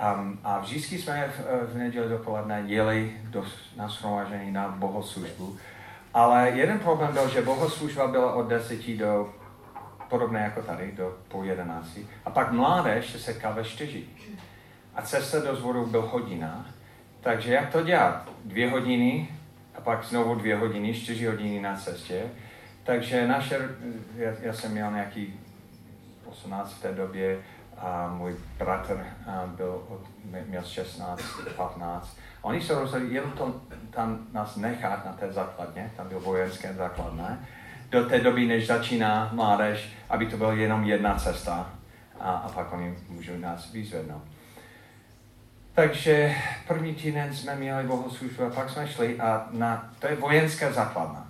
Um, 0.00 0.38
a 0.44 0.58
vždycky 0.58 0.98
jsme 0.98 1.32
v, 1.38 1.72
v 1.72 1.76
neděli 1.76 2.08
dopoledne 2.08 2.62
jeli 2.66 3.20
do, 3.24 3.44
na 3.76 3.88
shromažení 3.88 4.52
na 4.52 4.68
bohoslužbu. 4.68 5.56
Ale 6.14 6.50
jeden 6.50 6.78
problém 6.78 7.12
byl, 7.12 7.28
že 7.28 7.42
bohoslužba 7.42 8.08
byla 8.08 8.34
od 8.34 8.48
10 8.48 8.96
do 8.96 9.34
podobné 10.08 10.40
jako 10.40 10.62
tady, 10.62 10.92
do 10.92 11.18
půl 11.28 11.44
jedenácti. 11.44 12.06
A 12.24 12.30
pak 12.30 12.52
mládež 12.52 13.10
se 13.10 13.18
setkal 13.18 13.54
ve 13.54 13.64
čtyři. 13.64 14.04
A 14.94 15.02
cesta 15.02 15.40
do 15.40 15.56
zvoru 15.56 15.86
byl 15.86 16.02
hodina. 16.02 16.66
Takže 17.20 17.52
jak 17.54 17.72
to 17.72 17.82
dělat? 17.82 18.28
Dvě 18.44 18.70
hodiny 18.70 19.28
a 19.74 19.80
pak 19.80 20.04
znovu 20.04 20.34
dvě 20.34 20.56
hodiny, 20.56 20.94
čtyři 20.94 21.26
hodiny 21.26 21.60
na 21.60 21.76
cestě. 21.76 22.22
Takže 22.84 23.28
naše, 23.28 23.68
já, 24.16 24.32
já 24.40 24.52
jsem 24.52 24.72
měl 24.72 24.92
nějaký 24.92 25.40
18 26.26 26.72
v 26.72 26.82
té 26.82 26.92
době 26.92 27.38
a 27.80 28.08
můj 28.08 28.36
bratr 28.58 29.06
byl, 29.46 29.82
měl 30.46 30.62
16, 30.62 31.22
15. 31.56 32.16
Oni 32.42 32.62
se 32.62 32.74
rozhodli 32.74 33.14
jenom 33.14 33.32
to, 33.32 33.60
tam 33.90 34.26
nás 34.32 34.56
nechat 34.56 35.04
na 35.04 35.12
té 35.12 35.32
základně, 35.32 35.92
tam 35.96 36.08
byl 36.08 36.20
vojenské 36.20 36.74
základné, 36.74 37.48
do 37.90 38.04
té 38.04 38.20
doby, 38.20 38.46
než 38.46 38.66
začíná 38.66 39.30
mládež, 39.32 39.92
aby 40.10 40.26
to 40.26 40.36
byla 40.36 40.52
jenom 40.52 40.84
jedna 40.84 41.14
cesta 41.14 41.70
a, 42.20 42.32
a 42.32 42.48
pak 42.48 42.72
oni 42.72 42.94
můžou 43.08 43.36
nás 43.36 43.72
vyzvednout. 43.72 44.22
Takže 45.72 46.34
první 46.68 46.94
týden 46.94 47.34
jsme 47.34 47.56
měli 47.56 47.84
bohoslužbu 47.84 48.44
a 48.44 48.50
pak 48.50 48.70
jsme 48.70 48.88
šli 48.88 49.20
a 49.20 49.48
na, 49.50 49.92
to 49.98 50.06
je 50.06 50.16
vojenská 50.16 50.72
základna. 50.72 51.29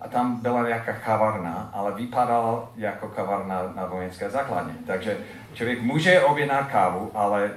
A 0.00 0.08
tam 0.08 0.36
byla 0.36 0.66
nějaká 0.68 0.92
kavárna, 0.92 1.70
ale 1.72 1.92
vypadala 1.92 2.70
jako 2.76 3.08
kavárna 3.08 3.72
na 3.76 3.86
vojenské 3.86 4.30
základně. 4.30 4.74
Takže 4.86 5.18
člověk 5.54 5.82
může 5.82 6.20
objednat 6.20 6.70
kávu, 6.70 7.10
ale 7.14 7.50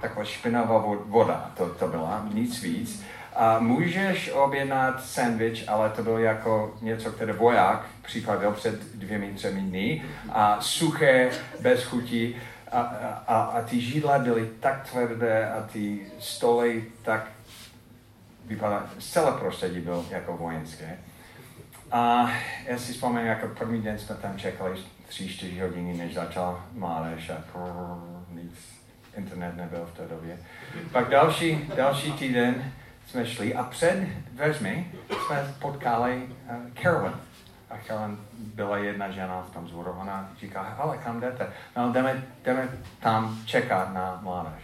taková 0.00 0.24
špinavá 0.24 0.84
voda 1.06 1.50
to, 1.56 1.68
to 1.68 1.88
byla, 1.88 2.26
nic 2.32 2.62
víc. 2.62 3.04
A 3.36 3.58
můžeš 3.58 4.30
objednat 4.32 5.04
sandwich, 5.04 5.68
ale 5.68 5.90
to 5.90 6.02
bylo 6.02 6.18
jako 6.18 6.74
něco, 6.80 7.12
které 7.12 7.32
voják 7.32 7.86
připravil 8.02 8.52
před 8.52 8.94
dvěmi, 8.94 9.32
třemi 9.34 9.60
dny. 9.60 10.02
A 10.32 10.60
suché, 10.60 11.30
bez 11.60 11.84
chutí. 11.84 12.36
A, 12.72 12.80
a, 13.26 13.40
a 13.42 13.62
ty 13.62 13.80
židla 13.80 14.18
byly 14.18 14.50
tak 14.60 14.90
tvrdé 14.90 15.50
a 15.50 15.62
ty 15.72 16.06
stoly 16.18 16.84
tak 17.02 17.26
vypadá, 18.44 18.86
celé 18.98 19.32
prostředí 19.32 19.80
bylo 19.80 20.04
jako 20.10 20.36
vojenské. 20.36 20.98
A 21.92 22.30
já 22.66 22.78
si 22.78 22.92
vzpomínám, 22.92 23.26
jako 23.26 23.48
první 23.48 23.82
den 23.82 23.98
jsme 23.98 24.14
tam 24.14 24.38
čekali 24.38 24.78
tři, 25.08 25.28
čtyři 25.28 25.60
hodiny, 25.60 25.94
než 25.94 26.14
začal 26.14 26.64
mládež 26.72 27.30
a 27.30 27.44
nic, 28.32 28.52
internet 29.16 29.56
nebyl 29.56 29.86
v 29.86 29.96
té 29.96 30.08
době. 30.08 30.38
Pak 30.92 31.08
další, 31.08 31.70
další 31.76 32.12
týden 32.12 32.72
jsme 33.06 33.26
šli 33.26 33.54
a 33.54 33.62
před 33.62 34.08
dveřmi 34.32 34.92
jsme 35.26 35.54
potkali 35.58 36.28
uh, 36.50 36.56
Carolyn. 36.82 37.12
A 37.70 37.74
Carolyn 37.86 38.18
byla 38.54 38.78
jedna 38.78 39.10
žena 39.10 39.42
v 39.50 39.54
tom 39.54 39.68
zvoru. 39.68 39.90
Ona 39.90 40.30
říká, 40.40 40.60
ale 40.60 40.98
kam 40.98 41.20
jdete? 41.20 41.46
No, 41.76 41.92
jdeme, 41.92 42.22
jdeme 42.44 42.68
tam 43.00 43.38
čekat 43.44 43.94
na 43.94 44.18
mládež. 44.22 44.62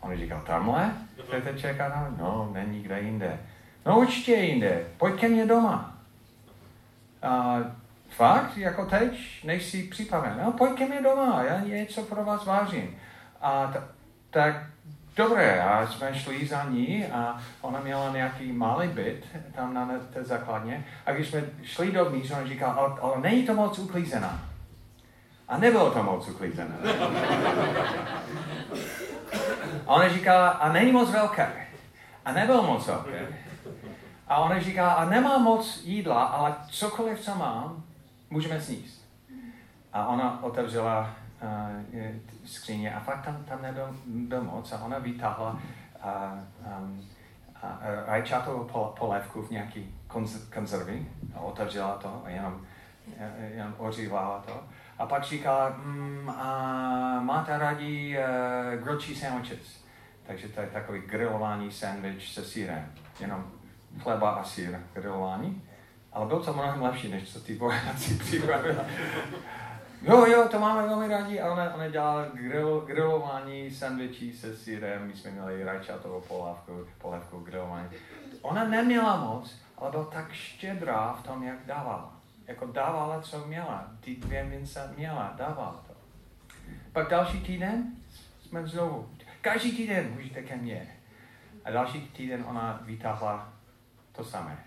On 0.00 0.16
říkal, 0.16 0.42
tamhle? 0.46 0.90
Chcete 1.26 1.58
čekat? 1.58 1.92
No, 2.18 2.50
není 2.52 2.82
kde 2.82 3.00
jinde. 3.00 3.38
No 3.86 3.98
určitě 3.98 4.32
jinde, 4.34 4.84
pojď 4.96 5.20
ke 5.20 5.28
mně 5.28 5.46
doma. 5.46 5.95
A 7.26 7.58
fakt, 8.08 8.56
jako 8.56 8.86
teď, 8.86 9.44
než 9.44 9.64
si 9.66 9.82
připraven. 9.82 10.40
No, 10.44 10.52
pojď 10.52 10.78
ke 10.78 10.86
mně 10.86 11.02
doma, 11.02 11.42
já 11.42 11.60
něco 11.60 12.02
pro 12.02 12.24
vás 12.24 12.44
vážím. 12.44 12.96
A 13.40 13.66
t- 13.66 13.82
tak 14.30 14.56
Dobré, 15.16 15.62
a 15.62 15.86
jsme 15.86 16.14
šli 16.14 16.46
za 16.46 16.64
ní 16.64 17.06
a 17.06 17.40
ona 17.60 17.80
měla 17.80 18.10
nějaký 18.10 18.52
malý 18.52 18.88
byt 18.88 19.26
tam 19.54 19.74
na 19.74 19.90
té 20.12 20.24
základně. 20.24 20.86
A 21.06 21.12
když 21.12 21.28
jsme 21.28 21.42
šli 21.62 21.92
dovnitř, 21.92 22.30
ona 22.30 22.46
říkala, 22.46 22.72
ale, 22.72 22.94
ale 23.00 23.20
není 23.20 23.46
to 23.46 23.54
moc 23.54 23.78
uklízená. 23.78 24.42
A 25.48 25.58
nebylo 25.58 25.90
to 25.90 26.02
moc 26.02 26.28
uklízené. 26.28 26.74
A 29.86 29.94
ona 29.94 30.08
říká, 30.08 30.48
a 30.48 30.72
není 30.72 30.92
moc 30.92 31.10
velké. 31.10 31.52
A 32.24 32.32
nebylo 32.32 32.62
moc 32.62 32.86
velké. 32.86 33.26
A 34.28 34.38
ona 34.38 34.60
říká, 34.60 34.92
a 34.92 35.04
nemá 35.04 35.38
moc 35.38 35.82
jídla, 35.84 36.24
ale 36.24 36.54
cokoliv, 36.70 37.20
co 37.20 37.34
mám, 37.34 37.84
můžeme 38.30 38.60
sníst. 38.60 39.08
A 39.92 40.06
ona 40.06 40.42
otevřela 40.42 41.10
uh, 41.42 42.00
skříně 42.44 42.94
a 42.94 43.00
fakt 43.00 43.24
tam, 43.24 43.44
tam 43.44 43.62
nebyl, 43.62 43.96
byl 44.06 44.42
moc 44.44 44.72
a 44.72 44.84
ona 44.84 44.98
vytáhla 44.98 45.50
uh, 45.50 46.80
um, 46.80 46.98
uh, 47.62 47.70
rajčatovou 48.06 48.94
polévku 48.98 49.42
v 49.42 49.50
nějaký 49.50 49.94
konz, 50.06 50.36
konzervy 50.54 51.06
a 51.34 51.40
otevřela 51.40 51.96
to 51.96 52.22
a 52.24 52.30
jenom, 52.30 52.66
jenom 53.54 53.74
ořívala 53.78 54.42
to. 54.46 54.64
A 54.98 55.06
pak 55.06 55.24
říkala, 55.24 55.68
mm, 55.68 56.30
a 56.30 57.20
máte 57.20 57.58
rádi 57.58 58.18
uh, 58.18 58.82
grilled 58.82 59.02
cheese 59.02 59.20
sandwiches. 59.20 59.84
Takže 60.26 60.48
to 60.48 60.60
je 60.60 60.66
takový 60.66 61.00
grilovaný 61.00 61.72
sandwich 61.72 62.28
se 62.28 62.44
sírem. 62.44 62.92
Jenom 63.20 63.44
chleba 64.02 64.30
a 64.30 64.44
sír 64.44 64.80
grilování. 64.92 65.62
Ale 66.12 66.26
byl 66.26 66.40
to 66.40 66.52
mnohem 66.52 66.82
lepší, 66.82 67.08
než 67.08 67.32
co 67.32 67.40
ty 67.40 67.54
vojáci 67.54 68.14
připravili. 68.14 68.76
Jo, 70.02 70.26
jo, 70.26 70.48
to 70.50 70.60
máme 70.60 70.86
velmi 70.86 71.08
rádi 71.08 71.40
a 71.40 71.52
ona, 71.52 71.74
ona 71.74 71.88
dělala 71.88 72.26
grill, 72.32 72.80
grilování 72.80 73.70
sandwičí 73.70 74.32
se 74.32 74.56
sírem, 74.56 75.06
my 75.06 75.16
jsme 75.16 75.30
měli 75.30 75.64
rajčatovou 75.64 76.20
polévku, 76.20 76.86
polévku 76.98 77.38
grilování. 77.38 77.88
Ona 78.42 78.64
neměla 78.64 79.16
moc, 79.16 79.56
ale 79.78 79.90
byla 79.90 80.04
tak 80.04 80.32
štědrá 80.32 81.12
v 81.12 81.22
tom, 81.22 81.42
jak 81.42 81.66
dávala. 81.66 82.12
Jako 82.46 82.66
dávala, 82.66 83.20
co 83.20 83.46
měla. 83.46 83.90
Ty 84.00 84.16
dvě 84.16 84.44
mince 84.44 84.94
měla, 84.96 85.34
dávala 85.36 85.84
to. 85.86 85.94
Pak 86.92 87.10
další 87.10 87.40
týden 87.40 87.84
jsme 88.42 88.66
znovu. 88.66 89.08
Každý 89.40 89.76
týden 89.76 90.10
můžete 90.14 90.42
ke 90.42 90.56
mně. 90.56 90.96
A 91.64 91.70
další 91.70 92.00
týden 92.00 92.44
ona 92.48 92.80
vytáhla 92.82 93.52
to 94.16 94.24
samé. 94.24 94.58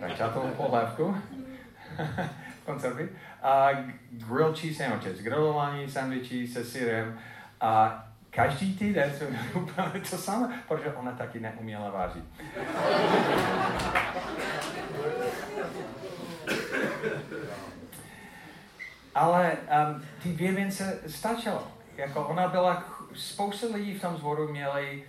rajčatovou 0.00 0.48
polévku, 0.48 1.16
koncerty, 2.64 3.08
a 3.42 3.68
grilled 4.10 4.58
cheese 4.58 4.84
sandwiches, 4.84 5.20
grillování 5.20 5.90
sandwichy 5.90 6.48
se 6.48 6.64
syrem 6.64 7.18
a 7.60 8.04
každý 8.30 8.76
týden 8.76 9.12
jsme 9.12 9.30
měli 9.30 9.52
úplně 9.52 10.00
to 10.10 10.18
samé, 10.18 10.62
protože 10.68 10.92
ona 10.94 11.12
taky 11.12 11.40
neuměla 11.40 11.90
vážit. 11.90 12.24
Ale 19.14 19.52
um, 19.52 20.04
ty 20.22 20.28
dvě 20.28 20.52
mince 20.52 20.98
stačilo. 21.06 21.68
Jako 21.96 22.26
ona 22.26 22.48
byla, 22.48 22.84
spousta 23.14 23.66
lidí 23.74 23.94
v 23.94 24.00
tom 24.00 24.16
zboru 24.16 24.48
měli 24.48 25.04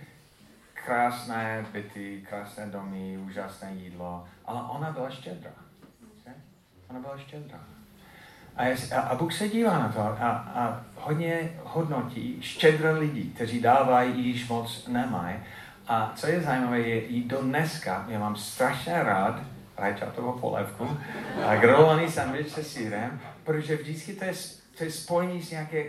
krásné 0.90 1.66
byty, 1.72 2.26
krásné 2.28 2.66
domy, 2.66 3.18
úžasné 3.18 3.72
jídlo, 3.74 4.24
ale 4.44 4.62
ona 4.68 4.90
byla 4.90 5.10
štědrá. 5.10 5.50
Ona 6.90 7.00
byla 7.00 7.18
štědrá. 7.18 7.58
A, 8.56 8.64
jest, 8.64 8.92
a, 8.92 9.00
a 9.00 9.14
Bůh 9.14 9.32
se 9.32 9.48
dívá 9.48 9.78
na 9.78 9.88
to 9.88 10.00
a, 10.00 10.30
a 10.54 10.84
hodně 10.96 11.50
hodnotí 11.64 12.42
štědré 12.42 12.92
lidi, 12.92 13.22
kteří 13.22 13.60
dávají, 13.60 14.24
již 14.24 14.48
moc 14.48 14.86
nemají. 14.86 15.36
A 15.88 16.12
co 16.16 16.26
je 16.26 16.40
zajímavé, 16.40 16.80
je 16.80 17.00
i 17.00 17.24
do 17.24 17.42
dneska, 17.42 18.04
já 18.08 18.18
mám 18.18 18.36
strašně 18.36 19.02
rád 19.02 19.40
rajčatovou 19.78 20.32
polévku 20.32 20.98
a 21.46 21.56
grilovaný 21.56 22.10
sandwich 22.10 22.50
se 22.50 22.64
sírem, 22.64 23.20
protože 23.44 23.76
vždycky 23.76 24.12
to 24.12 24.24
je, 24.24 24.32
to 24.78 24.84
je 24.84 24.90
spojení 24.90 25.42
s 25.42 25.50
nějaké 25.50 25.84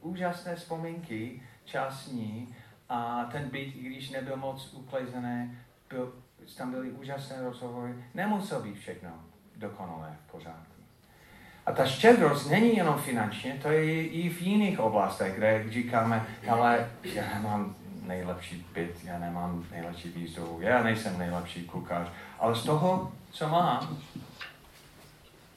úžasné 0.00 0.56
vzpomínky, 0.56 1.42
časní 1.64 2.54
a 2.88 3.24
ten 3.32 3.48
byt, 3.48 3.74
i 3.76 3.82
když 3.82 4.10
nebyl 4.10 4.36
moc 4.36 4.72
uklizený, 4.74 5.58
byl, 5.88 6.12
tam 6.56 6.70
byly 6.70 6.90
úžasné 6.90 7.36
rozhovory, 7.42 7.94
nemusel 8.14 8.62
být 8.62 8.78
všechno 8.78 9.10
dokonalé 9.56 10.16
v 10.26 10.30
pořádku. 10.30 10.76
A 11.66 11.72
ta 11.72 11.86
štědrost 11.86 12.50
není 12.50 12.76
jenom 12.76 12.98
finančně, 12.98 13.58
to 13.62 13.68
je 13.68 14.06
i 14.06 14.28
v 14.28 14.42
jiných 14.42 14.80
oblastech, 14.80 15.36
kde 15.36 15.64
říkáme, 15.68 16.26
ale 16.48 16.90
já 17.02 17.34
nemám 17.34 17.74
nejlepší 18.06 18.66
byt, 18.74 19.04
já 19.04 19.18
nemám 19.18 19.64
nejlepší 19.70 20.08
výzdobu, 20.08 20.60
já 20.60 20.82
nejsem 20.82 21.18
nejlepší 21.18 21.64
kuchař, 21.64 22.08
ale 22.38 22.56
z 22.56 22.62
toho, 22.62 23.12
co 23.30 23.48
mám, 23.48 23.98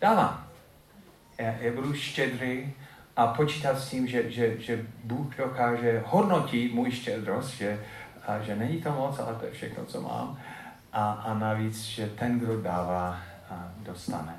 dávám. 0.01 0.47
Já, 1.37 1.51
já 1.51 1.73
budu 1.73 1.93
štědrý 1.93 2.73
a 3.19 3.27
počítat 3.27 3.79
s 3.79 3.89
tím, 3.89 4.07
že, 4.07 4.31
že, 4.31 4.59
že 4.59 4.85
Bůh 5.03 5.35
dokáže 5.37 6.03
hodnotit 6.05 6.73
můj 6.73 6.91
štědrost, 6.91 7.49
že, 7.49 7.83
a 8.27 8.39
že 8.39 8.55
není 8.55 8.81
to 8.81 8.91
moc, 8.91 9.19
ale 9.19 9.35
to 9.35 9.45
je 9.45 9.51
všechno, 9.51 9.85
co 9.85 10.01
mám. 10.01 10.39
A, 10.93 11.11
a 11.11 11.33
navíc, 11.33 11.83
že 11.83 12.07
ten, 12.07 12.39
kdo 12.39 12.61
dává, 12.61 13.19
dostane. 13.77 14.35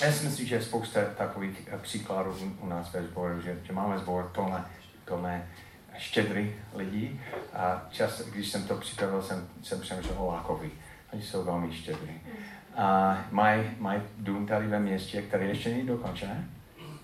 Já 0.00 0.12
si 0.12 0.24
myslím, 0.24 0.46
že 0.46 0.54
je 0.54 0.62
spousta 0.62 1.00
takových 1.16 1.68
eh, 1.72 1.78
příkladů 1.78 2.34
u 2.60 2.66
nás 2.66 2.92
ve 2.92 3.02
sboru, 3.02 3.40
že, 3.40 3.58
že 3.62 3.72
máme 3.72 3.98
sbor 3.98 4.30
plné, 4.34 4.64
plné 5.04 5.48
štědrý 5.98 6.54
lidí 6.74 7.20
a 7.54 7.82
čas, 7.90 8.22
když 8.22 8.48
jsem 8.48 8.64
to 8.64 8.76
připravil, 8.76 9.22
jsem, 9.22 9.48
jsem 9.62 9.80
přemýšlel 9.80 10.16
o 10.18 10.26
Lákovi. 10.26 10.70
Oni 11.12 11.22
jsou 11.22 11.44
velmi 11.44 11.72
štědrý. 11.72 12.20
A 12.76 13.18
mají 13.30 13.70
maj 13.78 14.02
dům 14.18 14.46
tady 14.46 14.66
ve 14.66 14.80
městě, 14.80 15.22
který 15.22 15.48
ještě 15.48 15.68
není 15.68 15.86
dokončené. 15.86 16.48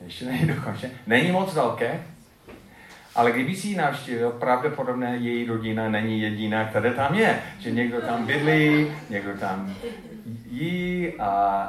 Ještě 0.04 0.24
není 0.24 0.46
dokončené. 0.46 0.92
Není 1.06 1.30
moc 1.30 1.54
velké, 1.54 2.00
ale 3.14 3.32
kdyby 3.32 3.56
si 3.56 3.68
ji 3.68 3.76
navštívil, 3.76 4.30
pravděpodobně 4.30 5.06
její 5.06 5.46
rodina 5.46 5.88
není 5.88 6.20
jediná, 6.20 6.64
která 6.64 6.92
tam 6.92 7.14
je. 7.14 7.42
Že 7.58 7.70
někdo 7.70 8.00
tam 8.00 8.26
bydlí, 8.26 8.92
někdo 9.10 9.32
tam 9.38 9.74
jí 10.50 11.12
a, 11.18 11.28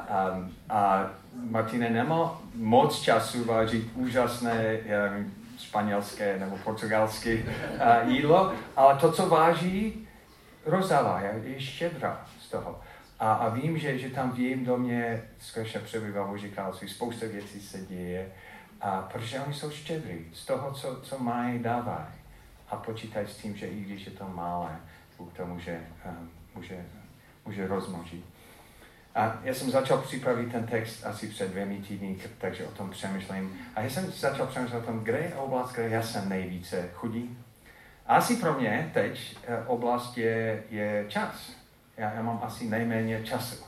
a, 0.09 0.49
a 0.69 1.09
Martine 1.49 1.89
nemal 1.89 2.37
moc 2.55 3.01
času 3.01 3.45
vařit 3.45 3.87
úžasné 3.95 4.77
um, 5.17 5.33
španělské 5.59 6.39
nebo 6.39 6.57
portugalské 6.57 7.35
uh, 7.35 8.11
jídlo, 8.11 8.53
ale 8.75 8.95
to, 8.95 9.11
co 9.11 9.29
váží, 9.29 10.07
rozdává, 10.65 11.21
je, 11.21 11.59
štědrá 11.61 12.25
z 12.41 12.49
toho. 12.49 12.81
A, 13.19 13.33
a 13.33 13.49
vím, 13.49 13.77
že, 13.77 13.99
že 13.99 14.09
tam 14.09 14.31
v 14.31 14.39
jejím 14.39 14.65
domě 14.65 15.21
skutečně 15.39 15.79
přebývá 15.79 16.27
Boží 16.27 16.49
království, 16.49 16.89
spousta 16.89 17.25
věcí 17.25 17.61
se 17.61 17.77
děje, 17.77 18.31
a 18.81 19.01
protože 19.01 19.39
oni 19.39 19.53
jsou 19.53 19.71
štědrý, 19.71 20.25
z 20.33 20.45
toho, 20.45 20.71
co, 20.71 21.01
co 21.01 21.19
mají, 21.19 21.59
dávají. 21.59 22.05
A 22.69 22.75
počítají 22.75 23.27
s 23.27 23.37
tím, 23.37 23.55
že 23.55 23.67
i 23.67 23.81
když 23.81 24.05
je 24.05 24.11
to 24.11 24.27
malé, 24.27 24.79
Bůh 25.17 25.33
to 25.33 25.45
může, 25.45 25.79
um, 26.05 26.29
může, 26.55 26.85
může 27.45 27.67
rozmnožit. 27.67 28.25
A 29.15 29.37
já 29.43 29.53
jsem 29.53 29.71
začal 29.71 29.97
připravit 30.01 30.51
ten 30.51 30.67
text 30.67 31.05
asi 31.05 31.27
před 31.27 31.51
dvěmi 31.51 31.77
týdny, 31.77 32.17
takže 32.37 32.67
o 32.67 32.71
tom 32.71 32.89
přemýšlím. 32.89 33.59
A 33.75 33.81
já 33.81 33.89
jsem 33.89 34.11
začal 34.11 34.47
přemýšlet 34.47 34.79
o 34.79 34.85
tom, 34.85 34.99
kde 34.99 35.17
je 35.17 35.35
oblast, 35.35 35.73
kde 35.73 35.89
já 35.89 36.03
jsem 36.03 36.29
nejvíce 36.29 36.89
chudý. 36.93 37.37
Asi 38.05 38.35
pro 38.35 38.53
mě 38.53 38.91
teď 38.93 39.37
eh, 39.47 39.63
oblast 39.65 40.17
je, 40.17 40.63
je 40.69 41.05
čas. 41.07 41.58
Já, 41.99 42.13
já 42.13 42.21
mám 42.21 42.39
asi 42.43 42.69
nejméně 42.69 43.23
času. 43.23 43.65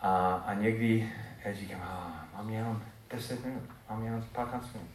A, 0.00 0.32
a 0.46 0.54
někdy 0.54 1.12
já 1.44 1.52
říkám, 1.52 1.80
a, 1.82 2.24
mám 2.36 2.50
jenom 2.50 2.82
10 3.10 3.44
minut, 3.44 3.62
mám 3.90 4.04
jenom 4.04 4.22
15 4.32 4.72
minut. 4.72 4.88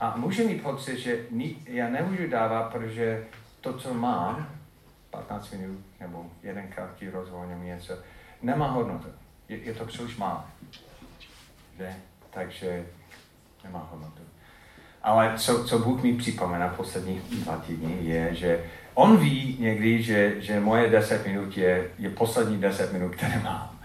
A 0.00 0.16
může 0.16 0.44
mít 0.44 0.62
pocit, 0.62 0.98
že 0.98 1.18
já 1.66 1.88
nemůžu 1.88 2.28
dávat, 2.28 2.72
protože 2.72 3.26
to, 3.60 3.78
co 3.78 3.94
mám, 3.94 4.48
15 5.10 5.50
minut 5.50 5.84
nebo 6.00 6.30
jeden 6.42 6.68
krátký 6.68 7.10
rozhovor 7.10 7.46
nebo 7.46 7.62
něco, 7.62 7.98
nemá 8.42 8.70
hodnotu. 8.70 9.08
Je, 9.48 9.58
je 9.58 9.74
to 9.74 9.84
příliš 9.84 10.16
malé. 10.16 10.40
Že? 11.78 11.94
Takže 12.30 12.86
nemá 13.64 13.88
hodnotu. 13.90 14.22
Ale 15.02 15.38
co, 15.38 15.64
co 15.64 15.78
Bůh 15.78 16.02
mi 16.02 16.12
připomíná 16.12 16.68
poslední 16.68 17.20
dva 17.20 17.56
týdny, 17.56 17.98
je, 18.00 18.34
že 18.34 18.64
on 18.98 19.16
ví 19.16 19.56
někdy, 19.60 20.02
že, 20.02 20.40
že 20.40 20.60
moje 20.60 20.90
deset 20.90 21.26
minut 21.26 21.56
je, 21.56 21.90
je 21.98 22.10
poslední 22.10 22.58
deset 22.58 22.92
minut, 22.92 23.14
které 23.14 23.40
mám 23.40 23.78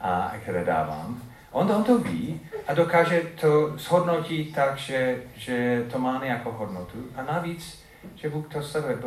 a 0.00 0.32
které 0.42 0.64
dávám. 0.64 1.22
On, 1.50 1.72
on 1.72 1.84
to 1.84 1.98
ví 1.98 2.40
a 2.66 2.74
dokáže 2.74 3.22
to 3.40 3.78
shodnotit 3.78 4.54
tak, 4.54 4.78
že, 4.78 5.22
že 5.36 5.86
to 5.92 5.98
má 5.98 6.24
nějakou 6.24 6.50
hodnotu. 6.50 6.98
A 7.16 7.22
navíc, 7.22 7.82
že 8.14 8.30
Bůh 8.30 8.48
to 8.48 8.62
sleduje. 8.62 8.98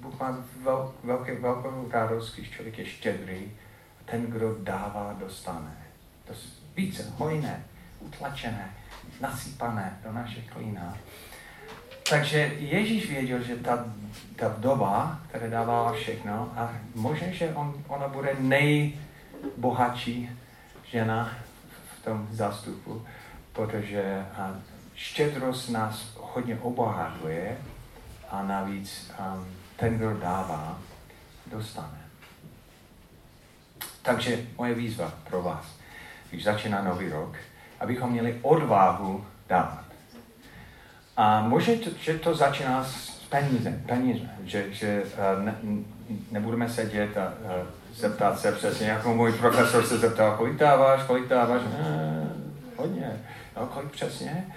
Bůh 0.00 0.20
má 0.20 0.38
vel, 0.62 0.94
velké, 1.04 1.34
velkou 1.34 1.88
radost, 1.92 2.34
když 2.34 2.50
člověk 2.50 2.78
je 2.78 2.86
štědrý 2.86 3.52
ten, 4.04 4.26
kdo 4.26 4.56
dává, 4.60 5.16
dostane. 5.20 5.76
To 6.24 6.32
je 6.32 6.38
více 6.76 7.12
hojné, 7.16 7.64
utlačené, 8.00 8.70
nasypané 9.20 9.98
do 10.04 10.12
našich 10.12 10.50
klína. 10.50 10.96
Takže 12.08 12.52
Ježíš 12.58 13.10
věděl, 13.10 13.42
že 13.42 13.56
ta, 13.56 13.84
ta 14.36 14.54
doba, 14.58 15.20
která 15.28 15.48
dává 15.48 15.92
všechno, 15.92 16.52
a 16.56 16.72
možná, 16.94 17.26
že 17.30 17.54
on, 17.54 17.74
ona 17.88 18.08
bude 18.08 18.36
nejbohatší 18.38 20.30
žena 20.90 21.32
v 21.98 22.04
tom 22.04 22.28
zástupu, 22.30 23.06
protože 23.52 24.26
štědrost 24.94 25.70
nás 25.70 26.16
hodně 26.20 26.58
obohatuje 26.58 27.56
a 28.30 28.42
navíc 28.42 29.12
um, 29.18 29.46
ten, 29.76 29.98
kdo 29.98 30.14
dává, 30.14 30.78
dostane. 31.46 32.00
Takže 34.02 34.46
moje 34.58 34.74
výzva 34.74 35.12
pro 35.28 35.42
vás, 35.42 35.66
když 36.30 36.44
začíná 36.44 36.82
nový 36.82 37.08
rok, 37.08 37.36
abychom 37.80 38.10
měli 38.10 38.38
odvahu 38.42 39.26
dávat. 39.48 39.83
A 41.16 41.40
možná, 41.40 41.74
že 42.00 42.18
to 42.18 42.34
začíná 42.34 42.84
s 42.84 43.20
peníze, 43.28 43.82
peníze 43.86 44.34
že, 44.44 44.72
že 44.72 45.02
uh, 45.02 45.44
ne, 45.44 45.54
nebudeme 46.30 46.68
sedět 46.68 47.16
a 47.16 47.32
uh, 47.40 47.66
zeptat 47.94 48.38
se 48.38 48.52
přesně, 48.52 48.88
jako 48.88 49.14
můj 49.14 49.32
profesor 49.32 49.86
se 49.86 49.98
zeptal, 49.98 50.36
kolik 50.36 50.56
dáváš, 50.56 51.02
kolik 51.02 51.28
dáváš, 51.28 51.62
uh, 51.62 52.28
hodně, 52.76 53.22
no, 53.56 53.66
kolik 53.66 53.90
přesně. 53.90 54.54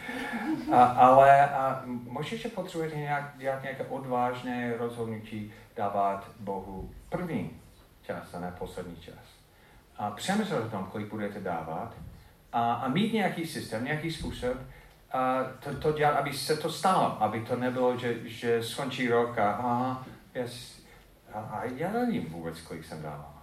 A, 0.72 0.84
ale 0.84 1.50
a 1.50 1.82
možná, 1.86 2.38
že 2.38 2.50
potřebujete 2.50 2.96
nějak, 2.96 3.34
nějak 3.39 3.63
nějaké 3.63 3.84
odvážné 3.84 4.74
rozhodnutí 4.80 5.54
dávat 5.76 6.32
Bohu 6.39 6.89
první 7.10 7.50
čas 8.04 8.34
a 8.34 8.39
ne 8.39 8.54
poslední 8.60 8.96
čas. 8.96 9.26
A 9.98 10.12
přemýšlet 10.12 10.65
o 10.65 10.70
tom, 10.70 10.88
kolik 10.91 11.10
budete 11.10 11.39
dávat 11.39 11.93
a, 12.54 12.74
a 12.74 12.88
mít 12.88 13.13
nějaký 13.13 13.46
systém, 13.46 13.84
nějaký 13.84 14.12
způsob, 14.12 14.58
a 15.12 15.43
to, 15.63 15.76
to 15.76 15.91
dělat, 15.91 16.12
aby 16.12 16.34
se 16.34 16.58
to 16.58 16.72
stalo, 16.72 17.24
aby 17.24 17.41
to 17.41 17.56
nebylo, 17.56 17.98
že, 17.98 18.30
že 18.30 18.63
skončí 18.63 19.10
rok 19.10 19.38
a, 19.38 19.52
a, 19.52 20.06
yes, 20.36 20.82
a, 21.34 21.39
a 21.39 21.63
já 21.63 21.91
nevím 21.91 22.26
vůbec, 22.26 22.62
kolik 22.62 22.86
jsem 22.86 23.02
dával. 23.02 23.34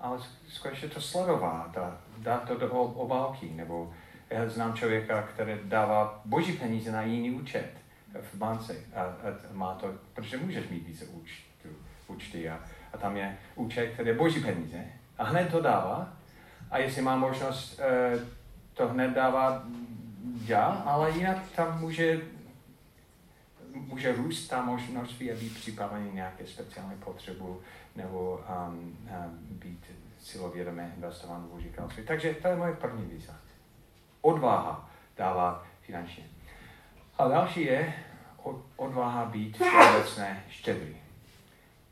Ale 0.00 0.18
skutečně 0.48 0.88
to 0.88 1.00
sledovat 1.00 1.78
a 1.78 1.98
dát 2.18 2.48
to 2.48 2.56
do 2.56 2.70
obálky, 2.82 3.50
nebo 3.54 3.92
já 4.30 4.48
znám 4.48 4.74
člověka, 4.74 5.22
který 5.22 5.52
dává 5.64 6.20
boží 6.24 6.52
peníze 6.52 6.92
na 6.92 7.02
jiný 7.02 7.30
účet 7.30 7.70
v 8.20 8.34
bance 8.34 8.76
a, 8.94 9.02
a 9.02 9.14
má 9.52 9.74
to, 9.74 9.94
protože 10.14 10.36
můžeš 10.36 10.68
mít 10.68 10.86
více 10.86 11.04
účty, 11.04 11.68
účty 12.06 12.50
a, 12.50 12.60
a 12.92 12.98
tam 12.98 13.16
je 13.16 13.38
účet, 13.54 13.86
který 13.86 14.08
je 14.08 14.14
boží 14.14 14.40
peníze 14.40 14.84
A 15.18 15.24
hned 15.24 15.50
to 15.50 15.60
dává. 15.60 16.12
A 16.70 16.78
jestli 16.78 17.02
má 17.02 17.16
možnost 17.16 17.80
uh, 17.80 18.20
to 18.74 18.88
hned 18.88 19.10
dávat, 19.10 19.62
já, 20.46 20.64
ale 20.64 21.10
jinak 21.10 21.50
tam 21.56 21.80
může, 21.80 22.20
může 23.74 24.12
růst 24.12 24.48
ta 24.48 24.62
možnost 24.62 25.12
být 25.12 25.54
připravený 25.54 26.10
nějaké 26.12 26.46
speciální 26.46 26.98
potřebu 27.00 27.60
nebo 27.96 28.44
um, 28.68 28.78
um, 28.78 28.98
být 29.50 29.84
silovědomé 30.20 30.92
investovat 30.96 31.42
v 31.54 31.60
říkalství. 31.60 32.02
Takže 32.02 32.34
to 32.34 32.48
je 32.48 32.56
moje 32.56 32.72
první 32.72 33.04
výzva. 33.04 33.34
Odvaha 34.20 34.90
dávat 35.16 35.66
finančně. 35.82 36.24
A 37.18 37.28
další 37.28 37.64
je 37.64 37.94
odvaha 38.76 39.24
být 39.24 39.56
všeobecné 39.56 40.44
štědrý. 40.48 40.96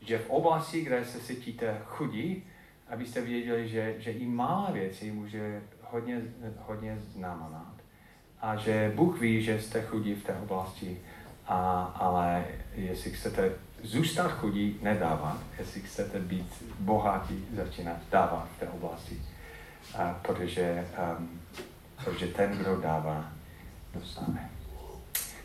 Že 0.01 0.17
v 0.17 0.29
oblasti, 0.29 0.81
kde 0.81 1.05
se 1.05 1.19
cítíte 1.19 1.81
chudí, 1.85 2.43
abyste 2.89 3.21
věděli, 3.21 3.69
že, 3.69 3.95
že 3.97 4.11
i 4.11 4.25
malé 4.25 4.71
věci 4.71 5.11
může 5.11 5.61
hodně, 5.83 6.21
hodně 6.57 6.97
znamenat. 6.99 7.76
A 8.41 8.55
že 8.55 8.91
Bůh 8.95 9.19
ví, 9.19 9.43
že 9.43 9.61
jste 9.61 9.81
chudí 9.81 10.15
v 10.15 10.23
té 10.23 10.33
oblasti, 10.33 10.97
a, 11.47 11.83
ale 11.99 12.45
jestli 12.75 13.11
chcete 13.11 13.51
zůstat 13.83 14.31
chudí, 14.31 14.79
nedávat. 14.81 15.37
Jestli 15.59 15.81
chcete 15.81 16.19
být 16.19 16.63
bohatí, 16.79 17.45
začínat 17.55 17.97
dávat 18.11 18.47
v 18.55 18.59
té 18.59 18.67
oblasti. 18.69 19.21
A, 19.97 20.19
protože, 20.21 20.87
um, 21.17 21.41
protože 22.03 22.27
ten, 22.27 22.51
kdo 22.51 22.81
dává, 22.81 23.31
dostane. 23.93 24.49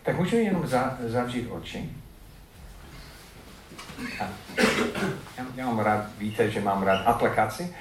Tak 0.02 0.18
můžeme 0.18 0.42
jenom 0.42 0.66
za, 0.66 0.98
zavřít 1.06 1.50
oči. 1.50 1.90
A, 4.20 4.28
já, 5.38 5.46
já 5.54 5.66
mám 5.66 5.78
rád, 5.78 6.06
víte, 6.18 6.50
že 6.50 6.60
mám 6.60 6.82
rád 6.82 7.02
aplikaci, 7.06 7.74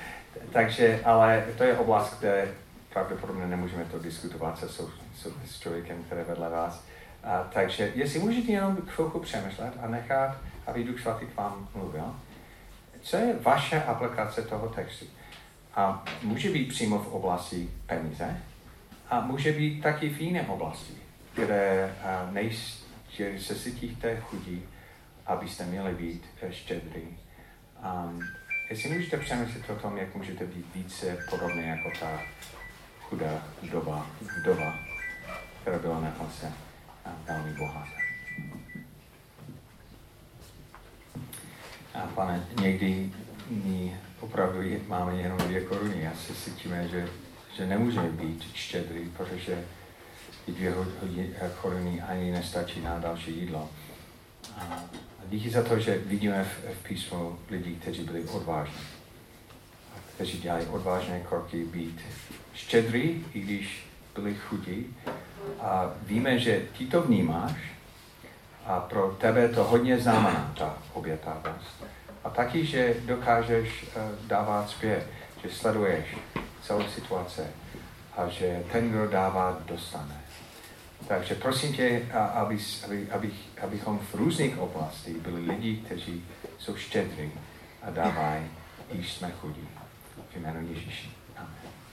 takže, 0.51 1.01
ale 1.05 1.45
to 1.57 1.63
je 1.63 1.77
oblast, 1.77 2.19
kde 2.19 2.53
pravděpodobně 2.93 3.47
nemůžeme 3.47 3.85
to 3.85 3.99
diskutovat 3.99 4.59
se, 4.59 4.69
s, 4.69 5.00
s 5.45 5.59
člověkem, 5.59 6.03
který 6.03 6.21
vedle 6.27 6.49
vás. 6.49 6.85
A, 7.23 7.43
takže 7.53 7.91
jestli 7.95 8.19
můžete 8.19 8.51
jenom 8.51 8.77
chvilku 8.87 9.19
přemýšlet 9.19 9.73
a 9.81 9.87
nechat, 9.87 10.37
aby 10.67 10.83
Duch 10.83 10.99
Svatý 11.01 11.25
k 11.25 11.35
vám 11.37 11.67
mluvil, 11.75 12.15
co 13.01 13.17
je 13.17 13.35
vaše 13.41 13.83
aplikace 13.83 14.41
toho 14.41 14.69
textu? 14.69 15.05
A 15.75 16.05
může 16.23 16.49
být 16.49 16.67
přímo 16.67 16.99
v 16.99 17.13
oblasti 17.13 17.69
peníze 17.85 18.37
a 19.09 19.19
může 19.19 19.51
být 19.51 19.81
taky 19.81 20.09
v 20.09 20.21
jiné 20.21 20.41
oblasti, 20.41 20.93
kde, 21.35 21.95
nejs, 22.31 22.85
kde 23.17 23.39
se 23.39 23.55
cítíte 23.55 24.19
chudí, 24.19 24.63
abyste 25.25 25.65
měli 25.65 25.93
být 25.93 26.25
štědrý. 26.49 27.01
Um, 27.01 28.19
jestli 28.69 28.89
můžete 28.89 29.17
přemýšlet 29.17 29.69
o 29.69 29.75
tom, 29.75 29.97
jak 29.97 30.15
můžete 30.15 30.45
být 30.45 30.65
více 30.75 31.17
podobně 31.29 31.61
jako 31.61 31.99
ta 31.99 32.21
chudá 33.01 33.43
vdova, 33.61 34.07
vdova 34.41 34.90
na 35.65 36.09
hlase 36.17 36.53
velmi 37.27 37.53
bohatá. 37.53 38.01
A 41.93 41.99
pane, 41.99 42.43
někdy 42.61 43.11
my 43.49 43.97
opravdu 44.19 44.59
máme 44.87 45.15
jenom 45.15 45.37
dvě 45.37 45.61
koruny 45.61 46.07
a 46.07 46.11
si 46.15 46.33
cítíme, 46.33 46.87
že, 46.87 47.07
že 47.57 47.65
nemůžeme 47.65 48.09
být 48.09 48.43
štědrý, 48.53 49.09
protože 49.17 49.65
ty 50.45 50.51
dvě 50.51 50.73
koruny 51.61 52.01
ani 52.01 52.31
nestačí 52.31 52.81
na 52.81 52.99
další 52.99 53.39
jídlo. 53.39 53.69
A 54.57 54.83
díky 55.29 55.49
za 55.49 55.63
to, 55.63 55.79
že 55.79 55.97
vidíme 55.97 56.43
v, 56.43 56.73
v 56.73 56.83
písmu 56.83 57.39
lidi, 57.49 57.75
kteří 57.75 58.03
byli 58.03 58.23
odvážní, 58.23 58.81
kteří 60.15 60.37
dělají 60.37 60.65
odvážné 60.65 61.19
kroky 61.19 61.65
být 61.65 62.01
štědrý, 62.53 63.25
i 63.33 63.39
když 63.39 63.85
byli 64.15 64.35
chudí. 64.35 64.95
A 65.61 65.91
víme, 66.01 66.39
že 66.39 66.61
ty 66.77 66.85
to 66.85 67.01
vnímáš 67.01 67.55
a 68.65 68.79
pro 68.79 69.15
tebe 69.19 69.49
to 69.49 69.63
hodně 69.63 69.99
znamená, 69.99 70.53
ta 70.57 70.77
obětavost. 70.93 71.83
A 72.23 72.29
taky, 72.29 72.65
že 72.65 72.95
dokážeš 73.05 73.83
uh, 73.83 74.27
dávat 74.27 74.69
zpět, 74.69 75.07
že 75.43 75.49
sleduješ 75.49 76.17
celou 76.61 76.83
situaci 76.87 77.41
a 78.17 78.27
že 78.27 78.63
ten, 78.71 78.89
kdo 78.89 79.07
dává, 79.07 79.57
dostane. 79.65 80.21
Takže 81.07 81.35
prosím 81.35 81.73
tě, 81.73 82.05
aby, 82.13 82.57
aby, 82.85 83.07
aby, 83.11 83.31
abychom 83.63 83.99
v 83.99 84.15
různých 84.15 84.57
oblastech 84.57 85.15
byli 85.15 85.41
lidi, 85.41 85.75
kteří 85.77 86.25
jsou 86.59 86.75
štědří 86.75 87.31
a 87.81 87.89
dávají, 87.89 88.45
když 88.91 89.13
jsme 89.13 89.31
chudí. 89.31 89.67
V 90.31 90.35
jménu 90.35 90.67
Ježíši. 90.67 91.20